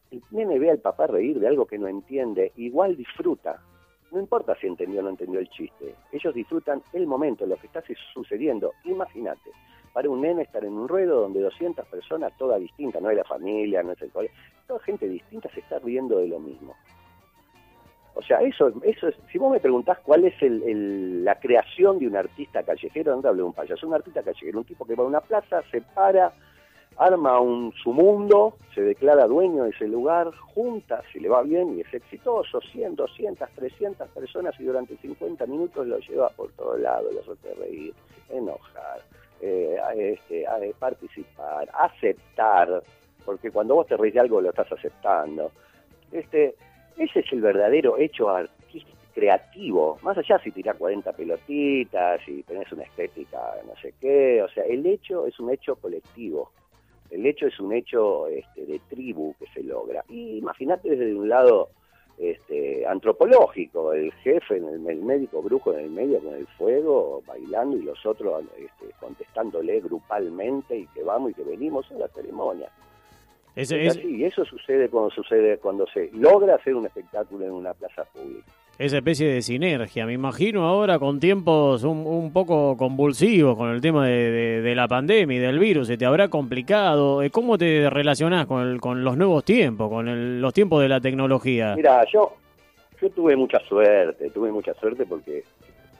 El 0.09 0.21
nene 0.31 0.59
ve 0.59 0.71
al 0.71 0.79
papá 0.79 1.07
reír 1.07 1.39
de 1.39 1.47
algo 1.47 1.65
que 1.65 1.77
no 1.77 1.87
entiende, 1.87 2.51
igual 2.55 2.97
disfruta. 2.97 3.61
No 4.11 4.19
importa 4.19 4.55
si 4.59 4.67
entendió 4.67 4.99
o 4.99 5.03
no 5.03 5.09
entendió 5.09 5.39
el 5.39 5.47
chiste. 5.49 5.95
Ellos 6.11 6.33
disfrutan 6.33 6.81
el 6.91 7.07
momento, 7.07 7.45
lo 7.45 7.55
que 7.55 7.67
está 7.67 7.81
sucediendo. 8.13 8.73
Imagínate, 8.83 9.51
para 9.93 10.09
un 10.09 10.21
nene 10.21 10.41
estar 10.41 10.65
en 10.65 10.73
un 10.73 10.87
ruedo 10.87 11.21
donde 11.21 11.39
200 11.39 11.85
personas, 11.87 12.35
todas 12.37 12.59
distintas, 12.59 13.01
no 13.01 13.09
es 13.09 13.17
la 13.17 13.23
familia, 13.23 13.83
no 13.83 13.93
es 13.93 14.01
el 14.01 14.11
colegio, 14.11 14.35
toda 14.67 14.79
gente 14.81 15.07
distinta 15.07 15.49
se 15.53 15.61
está 15.61 15.79
riendo 15.79 16.17
de 16.17 16.27
lo 16.27 16.39
mismo. 16.39 16.75
O 18.13 18.21
sea, 18.21 18.39
eso, 18.41 18.71
eso 18.83 19.07
es, 19.07 19.15
si 19.31 19.37
vos 19.37 19.51
me 19.51 19.59
preguntás 19.59 19.99
cuál 19.99 20.25
es 20.25 20.33
el, 20.41 21.23
la 21.23 21.39
creación 21.39 21.97
de 21.97 22.07
un 22.07 22.15
artista 22.17 22.63
callejero, 22.63 23.15
no 23.15 23.27
hablo 23.27 23.43
de 23.43 23.47
un 23.47 23.53
payaso, 23.53 23.87
un 23.87 23.93
artista 23.93 24.21
callejero, 24.21 24.59
un 24.59 24.65
tipo 24.65 24.85
que 24.85 24.95
va 24.95 25.03
a 25.03 25.07
una 25.07 25.21
plaza, 25.21 25.61
se 25.71 25.81
para, 25.81 26.33
arma 26.97 27.39
un, 27.39 27.71
su 27.81 27.93
mundo, 27.93 28.57
se 28.75 28.81
declara 28.81 29.25
dueño 29.27 29.63
de 29.63 29.69
ese 29.69 29.87
lugar, 29.87 30.31
junta, 30.53 31.01
si 31.11 31.19
le 31.19 31.29
va 31.29 31.41
bien 31.41 31.77
y 31.77 31.81
es 31.81 31.93
exitoso, 31.93 32.59
100, 32.59 32.95
200, 32.95 33.49
300 33.55 34.09
personas 34.09 34.59
y 34.59 34.63
durante 34.63 34.97
50 34.97 35.45
minutos 35.45 35.87
lo 35.87 35.97
lleva 35.99 36.29
por 36.29 36.51
todo 36.51 36.77
lado, 36.77 37.09
lo 37.11 37.21
hace 37.21 37.53
reír, 37.55 37.93
enojar, 38.29 39.01
eh, 39.39 39.77
este, 39.95 40.45
a 40.45 40.57
participar, 40.77 41.69
aceptar, 41.73 42.83
porque 43.25 43.51
cuando 43.51 43.75
vos 43.75 43.87
te 43.87 43.95
reís 43.95 44.13
de 44.13 44.19
algo 44.19 44.41
lo 44.41 44.49
estás 44.49 44.71
aceptando. 44.71 45.51
Este, 46.11 46.55
ese 46.97 47.19
es 47.19 47.31
el 47.31 47.41
verdadero 47.41 47.97
hecho 47.97 48.29
artístico, 48.29 48.97
creativo, 49.13 49.97
más 50.01 50.17
allá 50.17 50.39
si 50.39 50.51
tirás 50.51 50.77
40 50.77 51.11
pelotitas, 51.13 52.21
si 52.25 52.43
tenés 52.43 52.71
una 52.71 52.83
estética 52.83 53.39
no 53.67 53.75
sé 53.81 53.93
qué, 53.99 54.41
o 54.41 54.49
sea, 54.49 54.63
el 54.63 54.85
hecho 54.85 55.27
es 55.27 55.39
un 55.39 55.51
hecho 55.51 55.75
colectivo, 55.75 56.51
el 57.09 57.25
hecho 57.25 57.47
es 57.47 57.59
un 57.59 57.73
hecho 57.73 58.27
este, 58.27 58.65
de 58.65 58.79
tribu 58.89 59.35
que 59.37 59.45
se 59.53 59.63
logra. 59.63 60.03
Y 60.07 60.37
imagínate 60.37 60.89
desde 60.89 61.13
un 61.13 61.27
lado 61.27 61.69
este, 62.17 62.85
antropológico, 62.87 63.93
el 63.93 64.11
jefe, 64.23 64.57
el, 64.57 64.79
médico 64.79 65.41
brujo 65.41 65.73
en 65.73 65.79
el 65.81 65.89
medio 65.89 66.19
con 66.19 66.33
el 66.35 66.47
fuego, 66.47 67.21
bailando 67.27 67.77
y 67.77 67.81
los 67.81 68.05
otros 68.05 68.43
este, 68.57 68.93
contestándole 68.99 69.81
grupalmente 69.81 70.77
y 70.77 70.87
que 70.87 71.03
vamos 71.03 71.31
y 71.31 71.33
que 71.33 71.43
venimos 71.43 71.91
a 71.91 71.95
la 71.95 72.07
ceremonia. 72.09 72.69
Y 73.55 74.23
eso 74.23 74.45
sucede 74.45 74.87
cuando 74.87 75.09
sucede 75.09 75.57
cuando 75.57 75.85
se 75.87 76.09
logra 76.13 76.55
hacer 76.55 76.73
un 76.75 76.85
espectáculo 76.85 77.45
en 77.45 77.51
una 77.51 77.73
plaza 77.73 78.05
pública. 78.05 78.45
Esa 78.77 78.97
especie 78.97 79.27
de 79.27 79.41
sinergia, 79.41 80.05
me 80.05 80.13
imagino 80.13 80.65
ahora 80.65 80.97
con 80.97 81.19
tiempos 81.19 81.83
un, 81.83 82.31
poco 82.33 82.77
convulsivos 82.77 83.55
con 83.57 83.69
el 83.69 83.81
tema 83.81 84.07
de, 84.07 84.73
la 84.73 84.87
pandemia 84.87 85.37
y 85.37 85.39
del 85.39 85.59
virus, 85.59 85.87
¿se 85.87 85.97
te 85.97 86.05
habrá 86.05 86.29
complicado? 86.29 87.21
Eh, 87.21 87.29
¿Cómo 87.29 87.57
te 87.57 87.89
relacionás 87.89 88.47
con, 88.47 88.79
con 88.79 89.03
los 89.03 89.17
nuevos 89.17 89.43
tiempos, 89.43 89.89
con 89.89 90.41
los 90.41 90.53
tiempos 90.53 90.81
de 90.81 90.89
la 90.89 90.99
tecnología? 90.99 91.75
Mira, 91.75 92.03
yo, 92.11 92.33
yo 92.99 93.09
tuve 93.11 93.35
mucha 93.35 93.59
suerte, 93.59 94.31
tuve 94.31 94.51
mucha 94.51 94.73
suerte 94.75 95.05
porque 95.05 95.43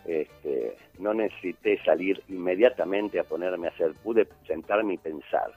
este, 0.06 0.76
no 0.98 1.14
necesité 1.14 1.78
salir 1.84 2.24
inmediatamente 2.30 3.20
a 3.20 3.24
ponerme 3.24 3.68
a 3.68 3.72
hacer, 3.72 3.92
pude 4.02 4.28
sentarme 4.48 4.96
y 4.96 4.98
pensar 4.98 5.52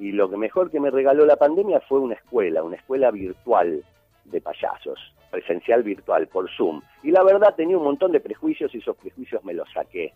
y 0.00 0.12
lo 0.12 0.30
que 0.30 0.38
mejor 0.38 0.70
que 0.70 0.80
me 0.80 0.90
regaló 0.90 1.26
la 1.26 1.36
pandemia 1.36 1.78
fue 1.82 2.00
una 2.00 2.14
escuela, 2.14 2.62
una 2.62 2.76
escuela 2.76 3.10
virtual 3.10 3.84
de 4.24 4.40
payasos, 4.40 4.98
presencial 5.30 5.82
virtual 5.82 6.26
por 6.26 6.50
Zoom. 6.50 6.80
Y 7.02 7.10
la 7.10 7.22
verdad 7.22 7.54
tenía 7.54 7.76
un 7.76 7.84
montón 7.84 8.10
de 8.10 8.20
prejuicios 8.20 8.74
y 8.74 8.78
esos 8.78 8.96
prejuicios 8.96 9.44
me 9.44 9.52
los 9.52 9.70
saqué. 9.70 10.14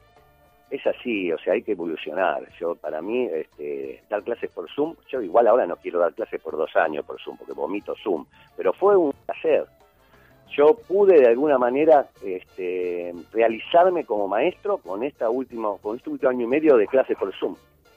Es 0.71 0.87
así, 0.87 1.31
o 1.31 1.39
sea, 1.39 1.53
hay 1.53 1.63
que 1.63 1.73
evolucionar. 1.73 2.49
Yo, 2.59 2.75
para 2.77 3.03
mí, 3.03 3.27
este, 3.27 4.03
dar 4.09 4.23
clases 4.23 4.51
por 4.51 4.71
Zoom, 4.71 4.97
yo 5.11 5.21
igual 5.21 5.47
ahora 5.47 5.67
no 5.67 5.77
quiero 5.77 5.99
dar 5.99 6.15
clases 6.15 6.41
por 6.41 6.57
dos 6.57 6.75
años 6.77 7.05
por 7.05 7.21
Zoom, 7.21 7.37
porque 7.37 7.53
vomito 7.53 7.95
Zoom, 8.03 8.25
pero 8.57 8.73
fue 8.73 8.97
un 8.97 9.13
placer. 9.27 9.67
Yo 10.57 10.79
pude 10.89 11.21
de 11.21 11.29
alguna 11.29 11.59
manera 11.59 12.09
este, 12.25 13.13
realizarme 13.35 14.07
como 14.07 14.29
maestro 14.29 14.79
con, 14.79 15.03
esta 15.03 15.29
última, 15.29 15.77
con 15.83 15.97
este 15.99 16.09
último 16.09 16.31
año 16.31 16.45
y 16.45 16.49
medio 16.49 16.79
de 16.79 16.87
clases 16.87 17.19
por 17.19 17.35
Zoom. 17.35 17.55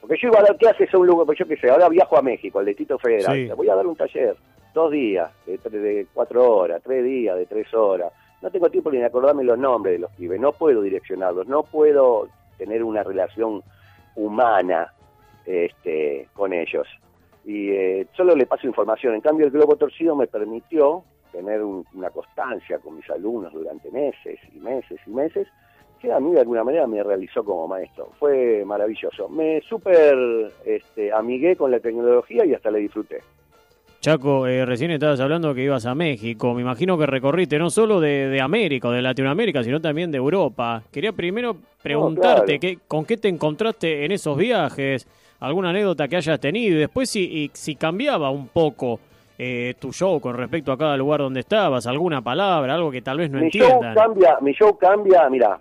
Porque 0.08 0.22
yo 0.22 0.30
iba 0.30 0.40
a 0.40 0.44
dar 0.44 0.56
clases 0.56 0.94
a 0.94 0.98
un 0.98 1.06
lugar, 1.06 1.26
pues 1.26 1.38
yo 1.38 1.46
qué 1.46 1.58
sé, 1.58 1.70
ahora 1.70 1.90
viajo 1.90 2.18
a 2.18 2.22
México, 2.22 2.60
al 2.60 2.66
Distrito 2.66 2.98
Federal. 2.98 3.54
Voy 3.58 3.68
a 3.68 3.76
dar 3.76 3.86
un 3.86 3.96
taller, 3.98 4.38
dos 4.74 4.90
días, 4.90 5.30
de, 5.46 6.08
cuatro 6.14 6.50
horas, 6.50 6.82
tres 6.82 7.04
días, 7.04 7.36
de 7.36 7.46
tres 7.46 7.74
horas. 7.74 8.14
No 8.42 8.50
tengo 8.50 8.70
tiempo 8.70 8.90
ni 8.90 9.00
de 9.00 9.06
acordarme 9.06 9.44
los 9.44 9.58
nombres 9.58 9.96
de 9.96 10.00
los 10.00 10.12
pibes, 10.12 10.40
no 10.40 10.54
puedo 10.54 10.82
direccionarlos, 10.82 11.48
no 11.48 11.64
puedo 11.64 12.30
tener 12.58 12.84
una 12.84 13.04
relación 13.04 13.62
humana 14.16 14.94
este, 15.46 16.30
con 16.34 16.54
ellos. 16.54 16.88
Y 17.44 17.72
eh, 17.72 18.08
solo 18.16 18.34
le 18.34 18.46
paso 18.46 18.66
información. 18.66 19.14
En 19.14 19.22
cambio, 19.22 19.46
el 19.46 19.52
globo 19.52 19.76
torcido 19.76 20.16
me 20.16 20.28
permitió 20.28 21.04
tener 21.34 21.62
una 21.62 22.10
constancia 22.12 22.80
con 22.80 22.96
mis 22.96 23.10
alumnos 23.10 23.52
durante 23.52 23.92
meses 23.92 24.40
y 24.54 24.60
meses 24.60 25.02
y 25.06 25.10
meses 25.10 25.50
que 25.98 26.12
a 26.12 26.20
mí 26.20 26.32
de 26.32 26.42
alguna 26.42 26.64
manera 26.64 26.88
me 26.88 27.02
realizó 27.04 27.44
como 27.44 27.68
maestro. 27.68 28.10
Fue 28.20 28.64
maravilloso. 28.66 29.30
Me 29.30 29.62
súper 29.62 30.18
este, 30.66 31.12
amigué 31.12 31.56
con 31.56 31.72
la 31.72 31.80
tecnología 31.80 32.46
y 32.46 32.54
hasta 32.54 32.72
le 32.72 32.80
disfruté. 32.80 33.22
Chaco, 34.00 34.46
eh, 34.46 34.66
recién 34.66 34.92
estabas 34.92 35.20
hablando 35.20 35.54
que 35.56 35.64
ibas 35.64 35.86
a 35.86 35.96
México. 35.96 36.54
Me 36.54 36.62
imagino 36.62 36.98
que 36.98 37.06
recorriste 37.08 37.58
no 37.58 37.70
solo 37.70 38.00
de, 38.00 38.30
de 38.30 38.42
América 38.42 38.90
o 38.90 38.92
de 38.92 39.02
Latinoamérica, 39.02 39.64
sino 39.64 39.82
también 39.82 40.12
de 40.12 40.18
Europa. 40.18 40.84
Quería 40.92 41.12
primero 41.14 41.58
preguntarte 41.82 42.60
qué, 42.60 42.78
con 42.88 43.06
qué 43.06 43.18
te 43.18 43.28
encontraste 43.28 44.06
en 44.06 44.12
esos 44.12 44.38
viajes, 44.38 45.08
alguna 45.40 45.72
anécdota 45.72 46.08
que 46.08 46.16
hayas 46.16 46.40
tenido 46.40 46.76
y 46.76 46.80
después 46.80 47.10
si, 47.10 47.50
si 47.54 47.76
cambiaba 47.76 48.30
un 48.30 48.48
poco 48.48 49.00
eh, 49.38 49.76
tu 49.80 49.92
show 49.92 50.20
con 50.20 50.36
respecto 50.36 50.72
a 50.72 50.78
cada 50.78 50.98
lugar 50.98 51.22
donde 51.22 51.42
estabas, 51.42 51.86
alguna 51.88 52.22
palabra, 52.22 52.74
algo 52.74 52.90
que 52.92 53.02
tal 53.02 53.18
vez 53.18 53.30
no 53.30 53.40
mi 53.40 53.46
entiendan. 53.46 53.94
Show 53.94 54.04
cambia, 54.04 54.38
mi 54.42 54.52
show 54.54 54.78
cambia, 54.78 55.30
mira, 55.30 55.60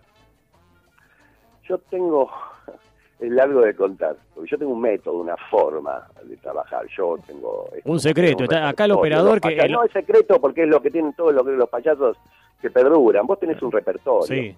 yo 1.69 1.79
tengo 1.91 2.31
es 3.21 3.31
largo 3.31 3.63
de 3.63 3.75
contar, 3.75 4.17
porque 4.35 4.51
yo 4.51 4.59
tengo 4.59 4.73
un 4.73 4.81
método, 4.81 5.19
una 5.19 5.37
forma 5.51 6.07
de 6.25 6.37
trabajar. 6.37 6.87
Yo 6.97 7.17
tengo 7.27 7.69
un 7.85 8.01
secreto. 8.01 8.45
está 8.45 8.69
acá 8.69 8.85
el 8.85 8.93
operador 8.93 9.41
que 9.41 9.69
no 9.69 9.85
es 9.85 9.93
secreto 9.93 10.41
porque 10.41 10.65
es 10.65 10.69
lo 10.69 10.83
que 10.83 10.91
tienen 10.91 11.13
todos 11.15 11.35
los, 11.35 11.47
los 11.47 11.69
payasos 11.69 12.17
que 12.61 12.71
perduran. 12.71 13.27
Vos 13.27 13.41
tenés 13.41 13.61
un 13.63 13.73
repertorio. 13.73 14.23
Sí. 14.23 14.57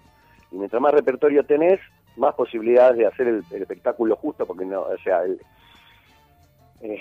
Y 0.50 0.56
mientras 0.56 0.80
más 0.80 0.94
repertorio 0.94 1.44
tenés, 1.44 1.78
más 2.16 2.34
posibilidades 2.34 2.96
de 2.96 3.06
hacer 3.06 3.28
el, 3.28 3.44
espectáculo 3.50 4.16
justo, 4.16 4.46
porque 4.46 4.64
no, 4.64 4.82
o 4.82 4.98
sea, 4.98 5.22
eh, 6.80 7.00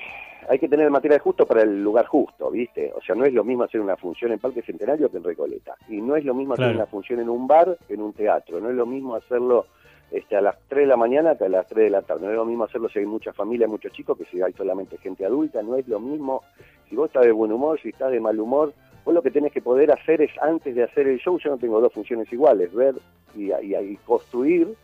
hay 0.49 0.59
que 0.59 0.67
tener 0.67 0.85
el 0.85 0.91
material 0.91 1.19
justo 1.19 1.45
para 1.45 1.63
el 1.63 1.83
lugar 1.83 2.05
justo, 2.05 2.51
¿viste? 2.51 2.91
O 2.95 3.01
sea, 3.01 3.15
no 3.15 3.25
es 3.25 3.33
lo 3.33 3.43
mismo 3.43 3.63
hacer 3.63 3.81
una 3.81 3.97
función 3.97 4.31
en 4.31 4.39
Parque 4.39 4.61
Centenario 4.61 5.09
que 5.09 5.17
en 5.17 5.23
Recoleta. 5.23 5.75
Y 5.89 6.01
no 6.01 6.15
es 6.15 6.25
lo 6.25 6.33
mismo 6.33 6.53
hacer 6.53 6.75
una 6.75 6.85
función 6.85 7.19
en 7.19 7.29
un 7.29 7.47
bar 7.47 7.77
que 7.87 7.95
en 7.95 8.01
un 8.01 8.13
teatro. 8.13 8.59
No 8.59 8.69
es 8.69 8.75
lo 8.75 8.85
mismo 8.85 9.15
hacerlo 9.15 9.65
este, 10.11 10.35
a 10.35 10.41
las 10.41 10.57
3 10.67 10.83
de 10.83 10.87
la 10.87 10.97
mañana 10.97 11.35
que 11.35 11.45
a 11.45 11.49
las 11.49 11.67
3 11.67 11.85
de 11.85 11.89
la 11.89 12.01
tarde. 12.01 12.25
No 12.25 12.31
es 12.31 12.37
lo 12.37 12.45
mismo 12.45 12.63
hacerlo 12.63 12.89
si 12.89 12.99
hay 12.99 13.05
mucha 13.05 13.33
familia, 13.33 13.67
muchos 13.67 13.91
chicos, 13.91 14.17
que 14.17 14.25
si 14.25 14.41
hay 14.41 14.53
solamente 14.53 14.97
gente 14.97 15.25
adulta. 15.25 15.61
No 15.61 15.75
es 15.75 15.87
lo 15.87 15.99
mismo 15.99 16.43
si 16.89 16.95
vos 16.95 17.07
estás 17.07 17.25
de 17.25 17.31
buen 17.31 17.51
humor, 17.51 17.79
si 17.81 17.89
estás 17.89 18.11
de 18.11 18.19
mal 18.19 18.39
humor. 18.39 18.73
Vos 19.03 19.13
lo 19.13 19.21
que 19.21 19.31
tenés 19.31 19.51
que 19.51 19.61
poder 19.61 19.91
hacer 19.91 20.21
es, 20.21 20.31
antes 20.41 20.75
de 20.75 20.83
hacer 20.83 21.07
el 21.07 21.19
show, 21.19 21.39
yo 21.39 21.51
no 21.51 21.57
tengo 21.57 21.79
dos 21.79 21.93
funciones 21.93 22.31
iguales, 22.31 22.73
ver 22.73 22.95
y, 23.35 23.53
y 23.53 23.97
construir 24.05 24.75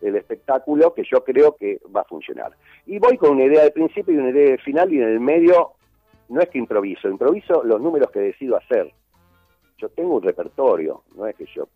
el 0.00 0.16
espectáculo 0.16 0.94
que 0.94 1.04
yo 1.04 1.22
creo 1.24 1.56
que 1.56 1.80
va 1.94 2.02
a 2.02 2.04
funcionar. 2.04 2.52
Y 2.86 2.98
voy 2.98 3.16
con 3.16 3.30
una 3.30 3.44
idea 3.44 3.62
de 3.62 3.70
principio 3.70 4.14
y 4.14 4.18
una 4.18 4.30
idea 4.30 4.52
de 4.52 4.58
final 4.58 4.92
y 4.92 4.96
en 4.96 5.08
el 5.08 5.20
medio 5.20 5.72
no 6.28 6.40
es 6.40 6.48
que 6.48 6.58
improviso, 6.58 7.08
improviso 7.08 7.62
los 7.64 7.80
números 7.80 8.10
que 8.10 8.20
decido 8.20 8.56
hacer. 8.56 8.92
Yo 9.78 9.88
tengo 9.90 10.16
un 10.16 10.22
repertorio, 10.22 11.02
no 11.16 11.26
es 11.26 11.36
que 11.36 11.46
yo 11.54 11.68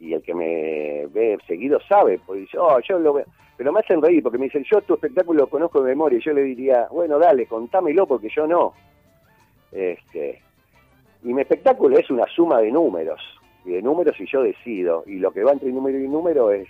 y 0.00 0.14
el 0.14 0.22
que 0.22 0.34
me 0.34 1.06
ve 1.08 1.38
seguido 1.46 1.78
sabe, 1.86 2.18
dice, 2.34 2.58
oh, 2.58 2.80
yo 2.80 2.98
lo 2.98 3.12
veo. 3.12 3.26
Pero 3.56 3.72
me 3.72 3.80
hacen 3.80 4.00
reír 4.00 4.22
porque 4.22 4.38
me 4.38 4.46
dicen, 4.46 4.64
yo 4.64 4.80
tu 4.80 4.94
espectáculo 4.94 5.40
lo 5.40 5.46
conozco 5.46 5.82
de 5.82 5.90
memoria. 5.90 6.18
Y 6.18 6.22
yo 6.22 6.32
le 6.32 6.42
diría, 6.42 6.88
bueno, 6.90 7.18
dale, 7.18 7.44
contámelo 7.44 8.06
porque 8.06 8.30
yo 8.34 8.46
no. 8.46 8.72
Este, 9.70 10.40
y 11.22 11.34
mi 11.34 11.42
espectáculo 11.42 11.98
es 11.98 12.08
una 12.10 12.24
suma 12.34 12.58
de 12.60 12.72
números. 12.72 13.20
Y 13.66 13.72
de 13.72 13.82
números 13.82 14.18
y 14.18 14.26
yo 14.26 14.42
decido. 14.42 15.04
Y 15.06 15.18
lo 15.18 15.30
que 15.30 15.44
va 15.44 15.52
entre 15.52 15.70
número 15.70 15.98
y 15.98 16.08
número 16.08 16.50
es, 16.50 16.66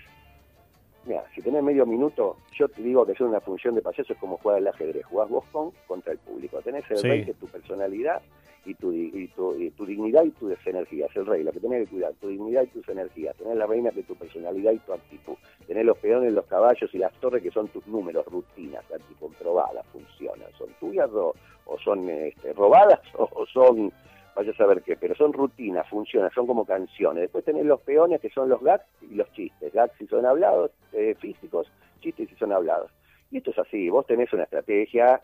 mira, 1.04 1.24
si 1.34 1.42
tenés 1.42 1.62
medio 1.62 1.86
minuto, 1.86 2.36
yo 2.52 2.68
te 2.68 2.82
digo 2.82 3.06
que 3.06 3.12
es 3.12 3.20
una 3.20 3.40
función 3.40 3.74
de 3.74 3.82
payaso 3.82 4.12
es 4.12 4.18
como 4.18 4.36
jugar 4.38 4.58
al 4.58 4.68
ajedrez. 4.68 5.04
Jugás 5.06 5.28
vos 5.28 5.44
con 5.52 5.72
contra 5.86 6.12
el 6.12 6.18
público. 6.18 6.60
Tenés 6.62 6.90
el 6.90 7.02
rey 7.02 7.24
que 7.24 7.34
tu 7.34 7.46
personalidad 7.46 8.22
y 8.64 8.74
tu, 8.74 8.92
y 8.92 9.28
tu, 9.28 9.58
y 9.58 9.70
tu 9.70 9.86
dignidad 9.86 10.24
y 10.24 10.30
tus 10.32 10.54
energías, 10.66 11.10
el 11.16 11.26
rey, 11.26 11.42
lo 11.42 11.52
que 11.52 11.60
tenés 11.60 11.84
que 11.84 11.94
cuidar, 11.94 12.12
tu 12.20 12.28
dignidad 12.28 12.62
y 12.64 12.66
tus 12.66 12.88
energías, 12.88 13.34
tener 13.36 13.56
la 13.56 13.66
reina 13.66 13.90
que 13.90 14.02
tu 14.02 14.14
personalidad 14.14 14.72
y 14.72 14.78
tu 14.78 14.92
actitud, 14.92 15.34
tener 15.66 15.86
los 15.86 15.96
peones, 15.98 16.32
los 16.32 16.44
caballos 16.46 16.90
y 16.92 16.98
las 16.98 17.12
torres 17.20 17.42
que 17.42 17.50
son 17.50 17.68
tus 17.68 17.86
números, 17.86 18.26
rutinas, 18.26 18.84
comprobadas, 19.18 19.86
funcionan, 19.86 20.48
son 20.58 20.68
tuyas 20.78 21.08
o, 21.12 21.34
son 21.82 22.08
este, 22.10 22.52
robadas 22.52 23.00
o, 23.18 23.46
son, 23.46 23.92
vaya 24.34 24.52
a 24.52 24.56
saber 24.56 24.82
qué, 24.82 24.96
pero 24.96 25.14
son 25.14 25.32
rutinas, 25.32 25.88
funcionan, 25.88 26.30
son 26.32 26.46
como 26.46 26.64
canciones. 26.64 27.22
Después 27.22 27.44
tenés 27.44 27.66
los 27.66 27.80
peones 27.80 28.20
que 28.20 28.30
son 28.30 28.48
los 28.48 28.60
gags 28.62 28.84
y 29.02 29.14
los 29.14 29.30
chistes, 29.32 29.72
gags 29.72 29.96
si 29.98 30.06
son 30.06 30.26
hablados, 30.26 30.70
eh, 30.92 31.14
físicos, 31.18 31.70
chistes 32.00 32.28
si 32.28 32.34
son 32.36 32.52
hablados. 32.52 32.90
Y 33.30 33.38
esto 33.38 33.50
es 33.50 33.58
así, 33.58 33.88
vos 33.88 34.06
tenés 34.06 34.32
una 34.32 34.44
estrategia 34.44 35.20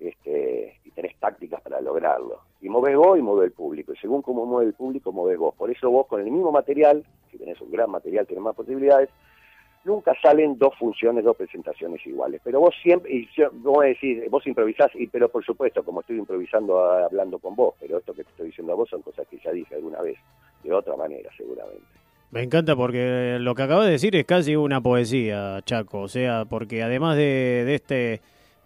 este, 0.00 0.78
y 0.84 0.90
tenés 0.92 1.16
tácticas 1.18 1.60
para 1.60 1.80
lograrlo. 1.80 2.40
Y 2.60 2.68
moves 2.68 2.96
vos 2.96 3.18
y 3.18 3.22
mueve 3.22 3.46
el 3.46 3.52
público. 3.52 3.92
Y 3.92 3.96
según 3.96 4.22
cómo 4.22 4.46
mueve 4.46 4.68
el 4.68 4.74
público, 4.74 5.12
mueves 5.12 5.38
vos. 5.38 5.54
Por 5.54 5.70
eso 5.70 5.90
vos 5.90 6.06
con 6.06 6.20
el 6.20 6.30
mismo 6.30 6.52
material, 6.52 7.04
si 7.30 7.38
tenés 7.38 7.60
un 7.60 7.70
gran 7.70 7.90
material, 7.90 8.26
tenés 8.26 8.42
más 8.42 8.56
posibilidades, 8.56 9.10
nunca 9.84 10.14
salen 10.20 10.58
dos 10.58 10.76
funciones, 10.78 11.24
dos 11.24 11.36
presentaciones 11.36 12.04
iguales. 12.06 12.40
Pero 12.44 12.60
vos 12.60 12.74
siempre, 12.82 13.12
y 13.12 13.28
yo, 13.36 13.50
vos 13.52 13.84
decís, 13.84 14.22
vos 14.30 14.46
improvisás, 14.46 14.90
y, 14.94 15.06
pero 15.06 15.28
por 15.28 15.44
supuesto, 15.44 15.82
como 15.82 16.00
estoy 16.00 16.18
improvisando 16.18 16.82
hablando 16.82 17.38
con 17.38 17.54
vos, 17.54 17.74
pero 17.80 17.98
esto 17.98 18.14
que 18.14 18.24
te 18.24 18.30
estoy 18.30 18.46
diciendo 18.46 18.72
a 18.72 18.76
vos 18.76 18.88
son 18.88 19.02
cosas 19.02 19.26
que 19.28 19.38
ya 19.38 19.52
dije 19.52 19.74
alguna 19.74 20.00
vez, 20.02 20.18
de 20.62 20.72
otra 20.72 20.96
manera 20.96 21.30
seguramente. 21.36 21.84
Me 22.30 22.42
encanta 22.42 22.76
porque 22.76 23.38
lo 23.40 23.56
que 23.56 23.62
acabo 23.62 23.82
de 23.82 23.90
decir 23.90 24.14
es 24.14 24.24
casi 24.24 24.54
una 24.54 24.80
poesía, 24.80 25.60
Chaco. 25.64 26.02
O 26.02 26.08
sea, 26.08 26.44
porque 26.44 26.82
además 26.82 27.16
de, 27.16 27.64
de 27.66 27.74
este 27.74 28.20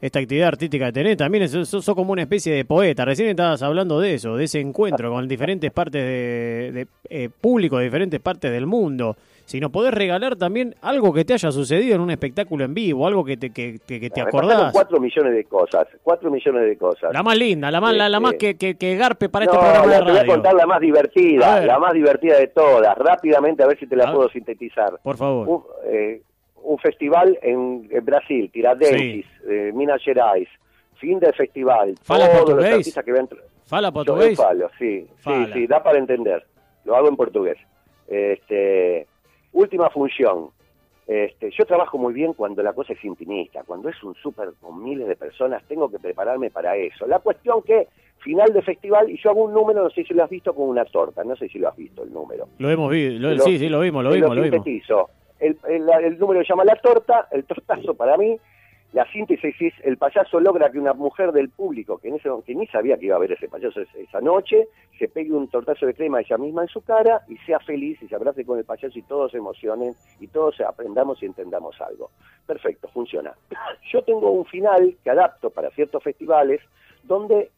esta 0.05 0.19
actividad 0.19 0.49
artística 0.49 0.85
que 0.87 0.93
tenés, 0.93 1.17
también 1.17 1.49
sos, 1.49 1.87
como 1.87 2.13
una 2.13 2.21
especie 2.21 2.53
de 2.53 2.67
poeta. 2.67 3.07
Recién 3.07 3.31
estabas 3.31 3.63
hablando 3.63 4.01
de 4.01 4.13
eso, 4.13 4.37
de 4.37 4.45
ese 4.45 4.61
encuentro 4.61 5.11
con 5.11 5.27
diferentes 5.27 5.71
partes 5.71 6.03
de, 6.03 6.87
eh, 7.09 7.31
público 7.41 7.79
de 7.79 7.85
diferentes 7.85 8.21
partes 8.21 8.53
del 8.53 8.67
mundo. 8.67 9.17
Si 9.45 9.61
nos 9.61 9.71
podés 9.71 9.93
regalar 9.93 10.37
también 10.37 10.75
algo 10.81 11.13
que 11.13 11.25
te 11.25 11.35
haya 11.35 11.51
sucedido 11.51 11.95
en 11.95 12.01
un 12.01 12.11
espectáculo 12.11 12.65
en 12.65 12.73
vivo, 12.73 13.07
algo 13.07 13.25
que 13.25 13.37
te, 13.37 13.51
que, 13.51 13.79
que, 13.87 14.09
te 14.09 14.21
acordás. 14.21 14.73
Cuatro 14.73 14.99
millones 14.99 15.35
de 15.35 15.45
cosas, 15.45 15.87
cuatro 16.03 16.31
millones 16.31 16.67
de 16.67 16.79
cosas. 16.79 17.13
La 17.13 17.23
más 17.23 17.37
linda, 17.37 17.71
la 17.71 17.81
más, 17.81 17.95
la, 17.95 18.21
más 18.21 18.35
que, 18.35 18.57
que, 18.57 18.97
garpe 18.97 19.29
para 19.29 19.45
este 19.45 19.57
programa 19.57 19.87
de 19.87 20.01
radio. 20.01 20.07
Te 20.07 20.13
voy 20.13 20.21
a 20.21 20.27
contar 20.27 20.55
la 20.55 20.67
más 20.67 20.81
divertida, 20.81 21.65
la 21.65 21.79
más 21.79 21.93
divertida 21.93 22.39
de 22.39 22.47
todas. 22.49 22.97
Rápidamente, 22.97 23.63
a 23.63 23.67
ver 23.67 23.79
si 23.79 23.87
te 23.87 23.97
la 23.97 24.13
puedo 24.13 24.29
sintetizar. 24.31 24.99
Por 25.03 25.17
favor. 25.17 25.67
Eh, 25.87 26.23
un 26.63 26.79
festival 26.79 27.39
en, 27.43 27.87
Brasil, 28.03 28.51
Tiradentes, 28.51 29.27
eh, 29.47 29.73
Minas 29.75 30.03
Gerais, 30.03 30.49
fin 30.97 31.19
del 31.19 31.35
festival. 31.35 31.95
¿Fala 32.03 32.27
todos 32.27 32.39
portugués? 32.45 32.65
los 32.65 32.79
artistas 32.79 33.05
que 33.05 33.13
ven... 33.13 33.29
¿Fala 33.67 33.93
portugués? 33.93 34.37
Falo, 34.37 34.71
sí, 34.79 35.07
sí, 35.23 35.47
sí, 35.53 35.67
da 35.67 35.83
para 35.83 35.99
entender. 35.99 36.45
Lo 36.85 36.97
hago 36.97 37.09
en 37.09 37.17
portugués. 37.17 37.59
Este, 38.09 39.07
última 39.55 39.89
función. 39.91 40.51
Este, 41.07 41.51
yo 41.51 41.67
trabajo 41.67 41.99
muy 41.99 42.15
bien 42.15 42.33
cuando 42.33 42.63
la 42.63 42.73
cosa 42.73 42.93
es 42.95 43.05
intimista, 43.05 43.63
cuando 43.67 43.89
es 43.89 44.03
un 44.03 44.15
súper 44.15 44.51
con 44.61 44.83
miles 44.83 45.07
de 45.07 45.17
personas, 45.17 45.63
tengo 45.69 45.91
que 45.91 45.99
prepararme 45.99 46.51
para 46.51 46.77
eso. 46.77 47.07
La 47.07 47.19
cuestión 47.19 47.63
que 47.63 47.89
final 48.19 48.53
de 48.53 48.63
festival 48.63 49.11
y 49.11 49.19
yo 49.19 49.31
hago 49.31 49.45
un 49.45 49.53
número, 49.53 49.83
no 49.83 49.91
sé 49.91 50.05
si 50.05 50.15
lo 50.15 50.25
has 50.25 50.31
visto, 50.31 50.55
con 50.55 50.69
una 50.69 50.85
torta, 50.85 51.25
no 51.25 51.37
sé 51.37 51.49
si 51.49 51.59
lo 51.59 51.69
has 51.69 51.77
visto 51.77 52.03
el 52.03 52.13
número. 52.13 52.49
Lo 52.59 52.71
hemos 52.71 52.91
visto, 52.91 53.39
sí, 53.45 53.59
sí, 53.59 53.69
lo 53.69 53.81
vimos, 53.81 54.03
lo 54.03 54.13
vimos, 54.13 54.31
lo, 54.31 54.37
lo 54.37 54.43
vimos 54.43 54.67
el, 55.41 55.59
el, 55.69 56.19
número 56.19 56.41
se 56.43 56.49
llama 56.49 56.65
La 56.65 56.77
Torta, 56.77 57.29
el 57.31 57.45
tortazo 57.45 57.95
para 57.95 58.17
mí, 58.17 58.37
la 58.95 59.05
síntesis 59.11 59.57
es 59.61 59.75
el 59.83 59.97
payaso 59.97 60.39
logra 60.39 60.71
que 60.71 60.79
una 60.79 60.93
mujer 60.93 61.33
del 61.33 61.51
público, 61.51 61.99
que, 61.99 62.11
en 62.11 62.15
ese, 62.15 62.31
que 62.47 62.55
ni 62.55 62.65
sabía 62.69 62.97
que 62.97 63.07
iba 63.07 63.17
a 63.17 63.19
ver 63.19 63.33
ese 63.33 63.49
payaso 63.49 63.81
esa 63.81 64.21
noche, 64.21 64.69
se 64.97 65.09
pegue 65.09 65.33
un 65.33 65.49
tortazo 65.49 65.85
de 65.85 65.95
crema 65.95 66.21
ella 66.21 66.39
misma 66.39 66.63
en 66.63 66.69
su 66.69 66.81
cara 66.81 67.23
y 67.29 67.37
sea 67.39 67.59
feliz 67.59 68.01
y 68.01 68.07
se 68.07 68.15
abrace 68.15 68.45
con 68.45 68.57
el 68.57 68.65
payaso 68.65 68.97
y 68.97 69.03
todos 69.03 69.33
se 69.33 69.39
emocionen 69.39 69.95
y 70.21 70.29
todos 70.29 70.61
aprendamos 70.61 71.21
y 71.25 71.27
entendamos 71.27 71.81
algo. 71.81 72.11
Perfecto, 72.47 72.87
funciona. 72.87 73.35
Yo 73.93 74.01
tengo 74.05 74.31
un 74.31 74.45
final 74.45 74.97
que 75.03 75.11
adapto 75.11 75.51
para 75.51 75.71
ciertos 75.71 76.01
festivales 76.01 76.61
donde 77.03 77.51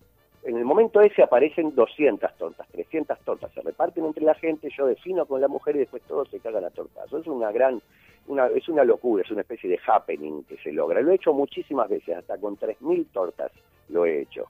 en 0.43 0.57
el 0.57 0.65
momento 0.65 1.03
ese 1.03 1.23
aparecen 1.23 1.75
200 1.75 2.35
tortas, 2.39 2.67
300 2.69 3.19
tortas, 3.21 3.53
se 3.53 3.61
reparten 3.61 4.07
entre 4.07 4.25
la 4.25 4.35
gente, 4.35 4.71
yo 4.71 4.87
defino 4.87 5.27
con 5.27 5.41
la 5.41 5.49
mujer 5.49 5.75
y 5.75 5.81
después 5.81 6.03
todos 6.05 6.31
se 6.31 6.39
cagan 6.39 6.65
a 6.65 6.71
tortas. 6.71 7.05
Eso 7.07 7.19
es 7.19 7.27
una 7.27 7.51
gran, 7.51 7.83
una, 8.29 8.47
es 8.47 8.69
una 8.69 8.85
locura, 8.85 9.23
es 9.23 9.31
una 9.31 9.43
especie 9.43 9.71
de 9.71 9.79
happening 9.87 10.45
que 10.45 10.57
se 10.59 10.73
logra. 10.73 11.01
Lo 11.01 11.13
he 11.13 11.17
hecho 11.17 11.33
muchísimas 11.33 11.89
veces, 11.89 12.17
hasta 12.17 12.39
con 12.39 12.57
3.000 12.57 13.07
tortas 13.13 13.53
lo 13.89 14.05
he 14.05 14.23
hecho. 14.23 14.47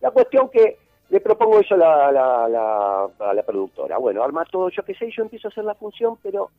La 0.00 0.10
cuestión 0.10 0.48
que 0.50 0.78
le 1.10 1.20
propongo 1.20 1.60
eso 1.60 1.74
a 1.74 1.78
la, 1.78 3.08
a 3.18 3.34
la 3.34 3.42
productora. 3.44 3.98
Bueno, 3.98 4.22
arma 4.22 4.44
todo, 4.44 4.68
yo 4.70 4.82
qué 4.82 4.94
sé, 4.94 5.10
yo 5.10 5.22
empiezo 5.22 5.48
a 5.48 5.50
hacer 5.50 5.64
la 5.64 5.74
función, 5.74 6.18
pero 6.22 6.50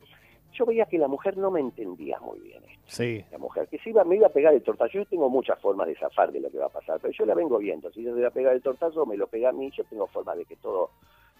yo 0.54 0.64
veía 0.64 0.86
que 0.86 0.98
la 0.98 1.08
mujer 1.08 1.36
no 1.36 1.50
me 1.50 1.60
entendía 1.60 2.18
muy 2.20 2.38
bien 2.40 2.62
esto. 2.64 2.84
Sí. 2.86 3.24
La 3.30 3.38
mujer, 3.38 3.66
que 3.68 3.78
se 3.78 3.90
iba, 3.90 4.04
me 4.04 4.16
iba 4.16 4.28
a 4.28 4.32
pegar 4.32 4.54
el 4.54 4.62
tortazo. 4.62 4.92
Yo 4.92 5.06
tengo 5.06 5.28
muchas 5.28 5.58
formas 5.60 5.88
de 5.88 5.96
zafar 5.96 6.30
de 6.32 6.40
lo 6.40 6.50
que 6.50 6.58
va 6.58 6.66
a 6.66 6.70
pasar, 6.70 7.00
pero 7.00 7.12
yo 7.12 7.26
la 7.26 7.34
vengo 7.34 7.58
viendo. 7.58 7.90
Si 7.92 8.02
yo 8.02 8.10
se 8.10 8.16
voy 8.16 8.24
a 8.24 8.30
pegar 8.30 8.54
el 8.54 8.62
tortazo, 8.62 9.04
me 9.04 9.16
lo 9.16 9.26
pega 9.26 9.48
a 9.48 9.52
mí, 9.52 9.70
yo 9.76 9.84
tengo 9.84 10.06
forma 10.06 10.34
de 10.36 10.44
que 10.44 10.56
todo 10.56 10.90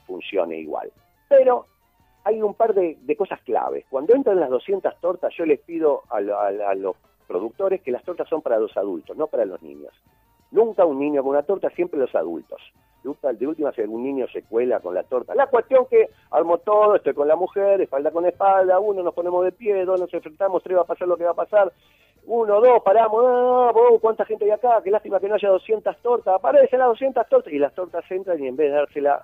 funcione 0.07 0.59
igual. 0.59 0.91
Pero 1.29 1.67
hay 2.25 2.41
un 2.41 2.55
par 2.55 2.75
de, 2.75 3.17
cosas 3.17 3.41
claves. 3.43 3.85
Cuando 3.91 4.15
entran 4.15 4.41
las 4.41 4.51
200 4.51 4.99
tortas, 5.01 5.33
yo 5.37 5.45
les 5.45 5.61
pido 5.61 6.03
a, 6.09 6.21
los 6.75 6.97
productores 7.27 7.83
que 7.83 7.93
las 7.93 8.03
tortas 8.03 8.29
son 8.29 8.43
para 8.43 8.59
los 8.59 8.75
adultos, 8.77 9.17
no 9.17 9.27
para 9.27 9.45
los 9.45 9.63
niños. 9.63 9.93
Nunca 10.51 10.85
un 10.85 10.99
niño 10.99 11.23
con 11.23 11.31
una 11.31 11.43
torta, 11.43 11.69
siempre 11.71 11.99
los 11.99 12.15
adultos. 12.15 12.61
De 13.03 13.47
última, 13.47 13.71
si 13.73 13.83
algún 13.83 14.03
niño 14.03 14.27
se 14.33 14.43
cuela 14.43 14.81
con 14.81 14.95
la 14.95 15.03
torta. 15.03 15.35
La 15.35 15.49
cuestión 15.49 15.85
que 15.91 16.09
armo 16.31 16.57
todo, 16.59 16.97
estoy 16.97 17.13
con 17.13 17.29
la 17.29 17.37
mujer, 17.37 17.83
espalda 17.83 18.11
con 18.11 18.25
espalda, 18.25 18.79
uno 18.81 19.03
nos 19.03 19.13
ponemos 19.13 19.45
de 19.45 19.53
pie, 19.53 19.85
dos 19.85 20.01
nos 20.01 20.15
enfrentamos, 20.15 20.63
tres 20.63 20.79
va 20.79 20.83
a 20.83 20.87
pasar 20.87 21.07
lo 21.07 21.19
que 21.19 21.25
va 21.25 21.33
a 21.33 21.35
pasar. 21.35 21.71
Uno, 22.27 22.63
dos, 22.63 22.83
paramos, 22.83 23.23
ah, 23.23 23.73
¿cuánta 24.01 24.25
gente 24.25 24.47
hay 24.47 24.53
acá? 24.53 24.81
Qué 24.83 24.91
lástima 24.91 25.21
que 25.21 25.29
no 25.29 25.35
haya 25.35 25.51
200 25.51 25.99
tortas. 25.99 26.35
Aparecen 26.35 26.79
las 26.79 26.89
200 26.89 27.29
tortas. 27.29 27.53
Y 27.53 27.59
las 27.59 27.75
tortas 27.75 28.11
entran 28.11 28.43
y 28.43 28.49
en 28.49 28.57
vez 28.57 28.71
de 28.71 28.77
dársela 28.79 29.23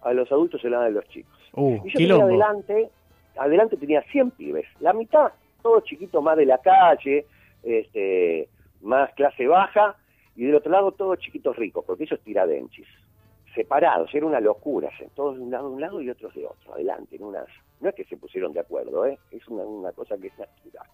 a 0.00 0.12
los 0.14 0.32
adultos 0.32 0.62
se 0.62 0.70
la 0.70 0.78
dan 0.78 0.86
a 0.86 0.90
los 0.90 1.08
chicos. 1.08 1.39
Uh, 1.54 1.80
y 1.84 1.90
yo 1.90 1.98
tenía 1.98 2.24
adelante, 2.24 2.90
adelante 3.36 3.76
tenía 3.76 4.02
100 4.02 4.30
pibes. 4.32 4.66
La 4.80 4.92
mitad, 4.92 5.32
todos 5.62 5.84
chiquitos 5.84 6.22
más 6.22 6.36
de 6.36 6.46
la 6.46 6.58
calle, 6.58 7.26
este, 7.62 8.48
más 8.82 9.12
clase 9.14 9.46
baja, 9.46 9.96
y 10.36 10.44
del 10.44 10.54
otro 10.54 10.72
lado 10.72 10.92
todos 10.92 11.18
chiquitos 11.18 11.56
ricos, 11.56 11.84
porque 11.84 12.04
es 12.04 12.20
tiradenchis. 12.20 12.86
Separados, 13.54 14.14
era 14.14 14.26
una 14.26 14.38
locura, 14.38 14.90
todos 15.14 15.36
de 15.36 15.42
un 15.42 15.50
lado 15.50 15.68
de 15.68 15.74
un 15.74 15.80
lado 15.80 16.00
y 16.00 16.08
otros 16.08 16.32
de 16.34 16.46
otro, 16.46 16.72
adelante, 16.72 17.16
en 17.16 17.24
unas, 17.24 17.46
no 17.80 17.88
es 17.88 17.94
que 17.96 18.04
se 18.04 18.16
pusieron 18.16 18.52
de 18.52 18.60
acuerdo, 18.60 19.04
¿eh? 19.06 19.18
es 19.32 19.46
una, 19.48 19.64
una 19.64 19.92
cosa 19.92 20.16
que 20.16 20.28
es 20.28 20.38
natural. 20.38 20.86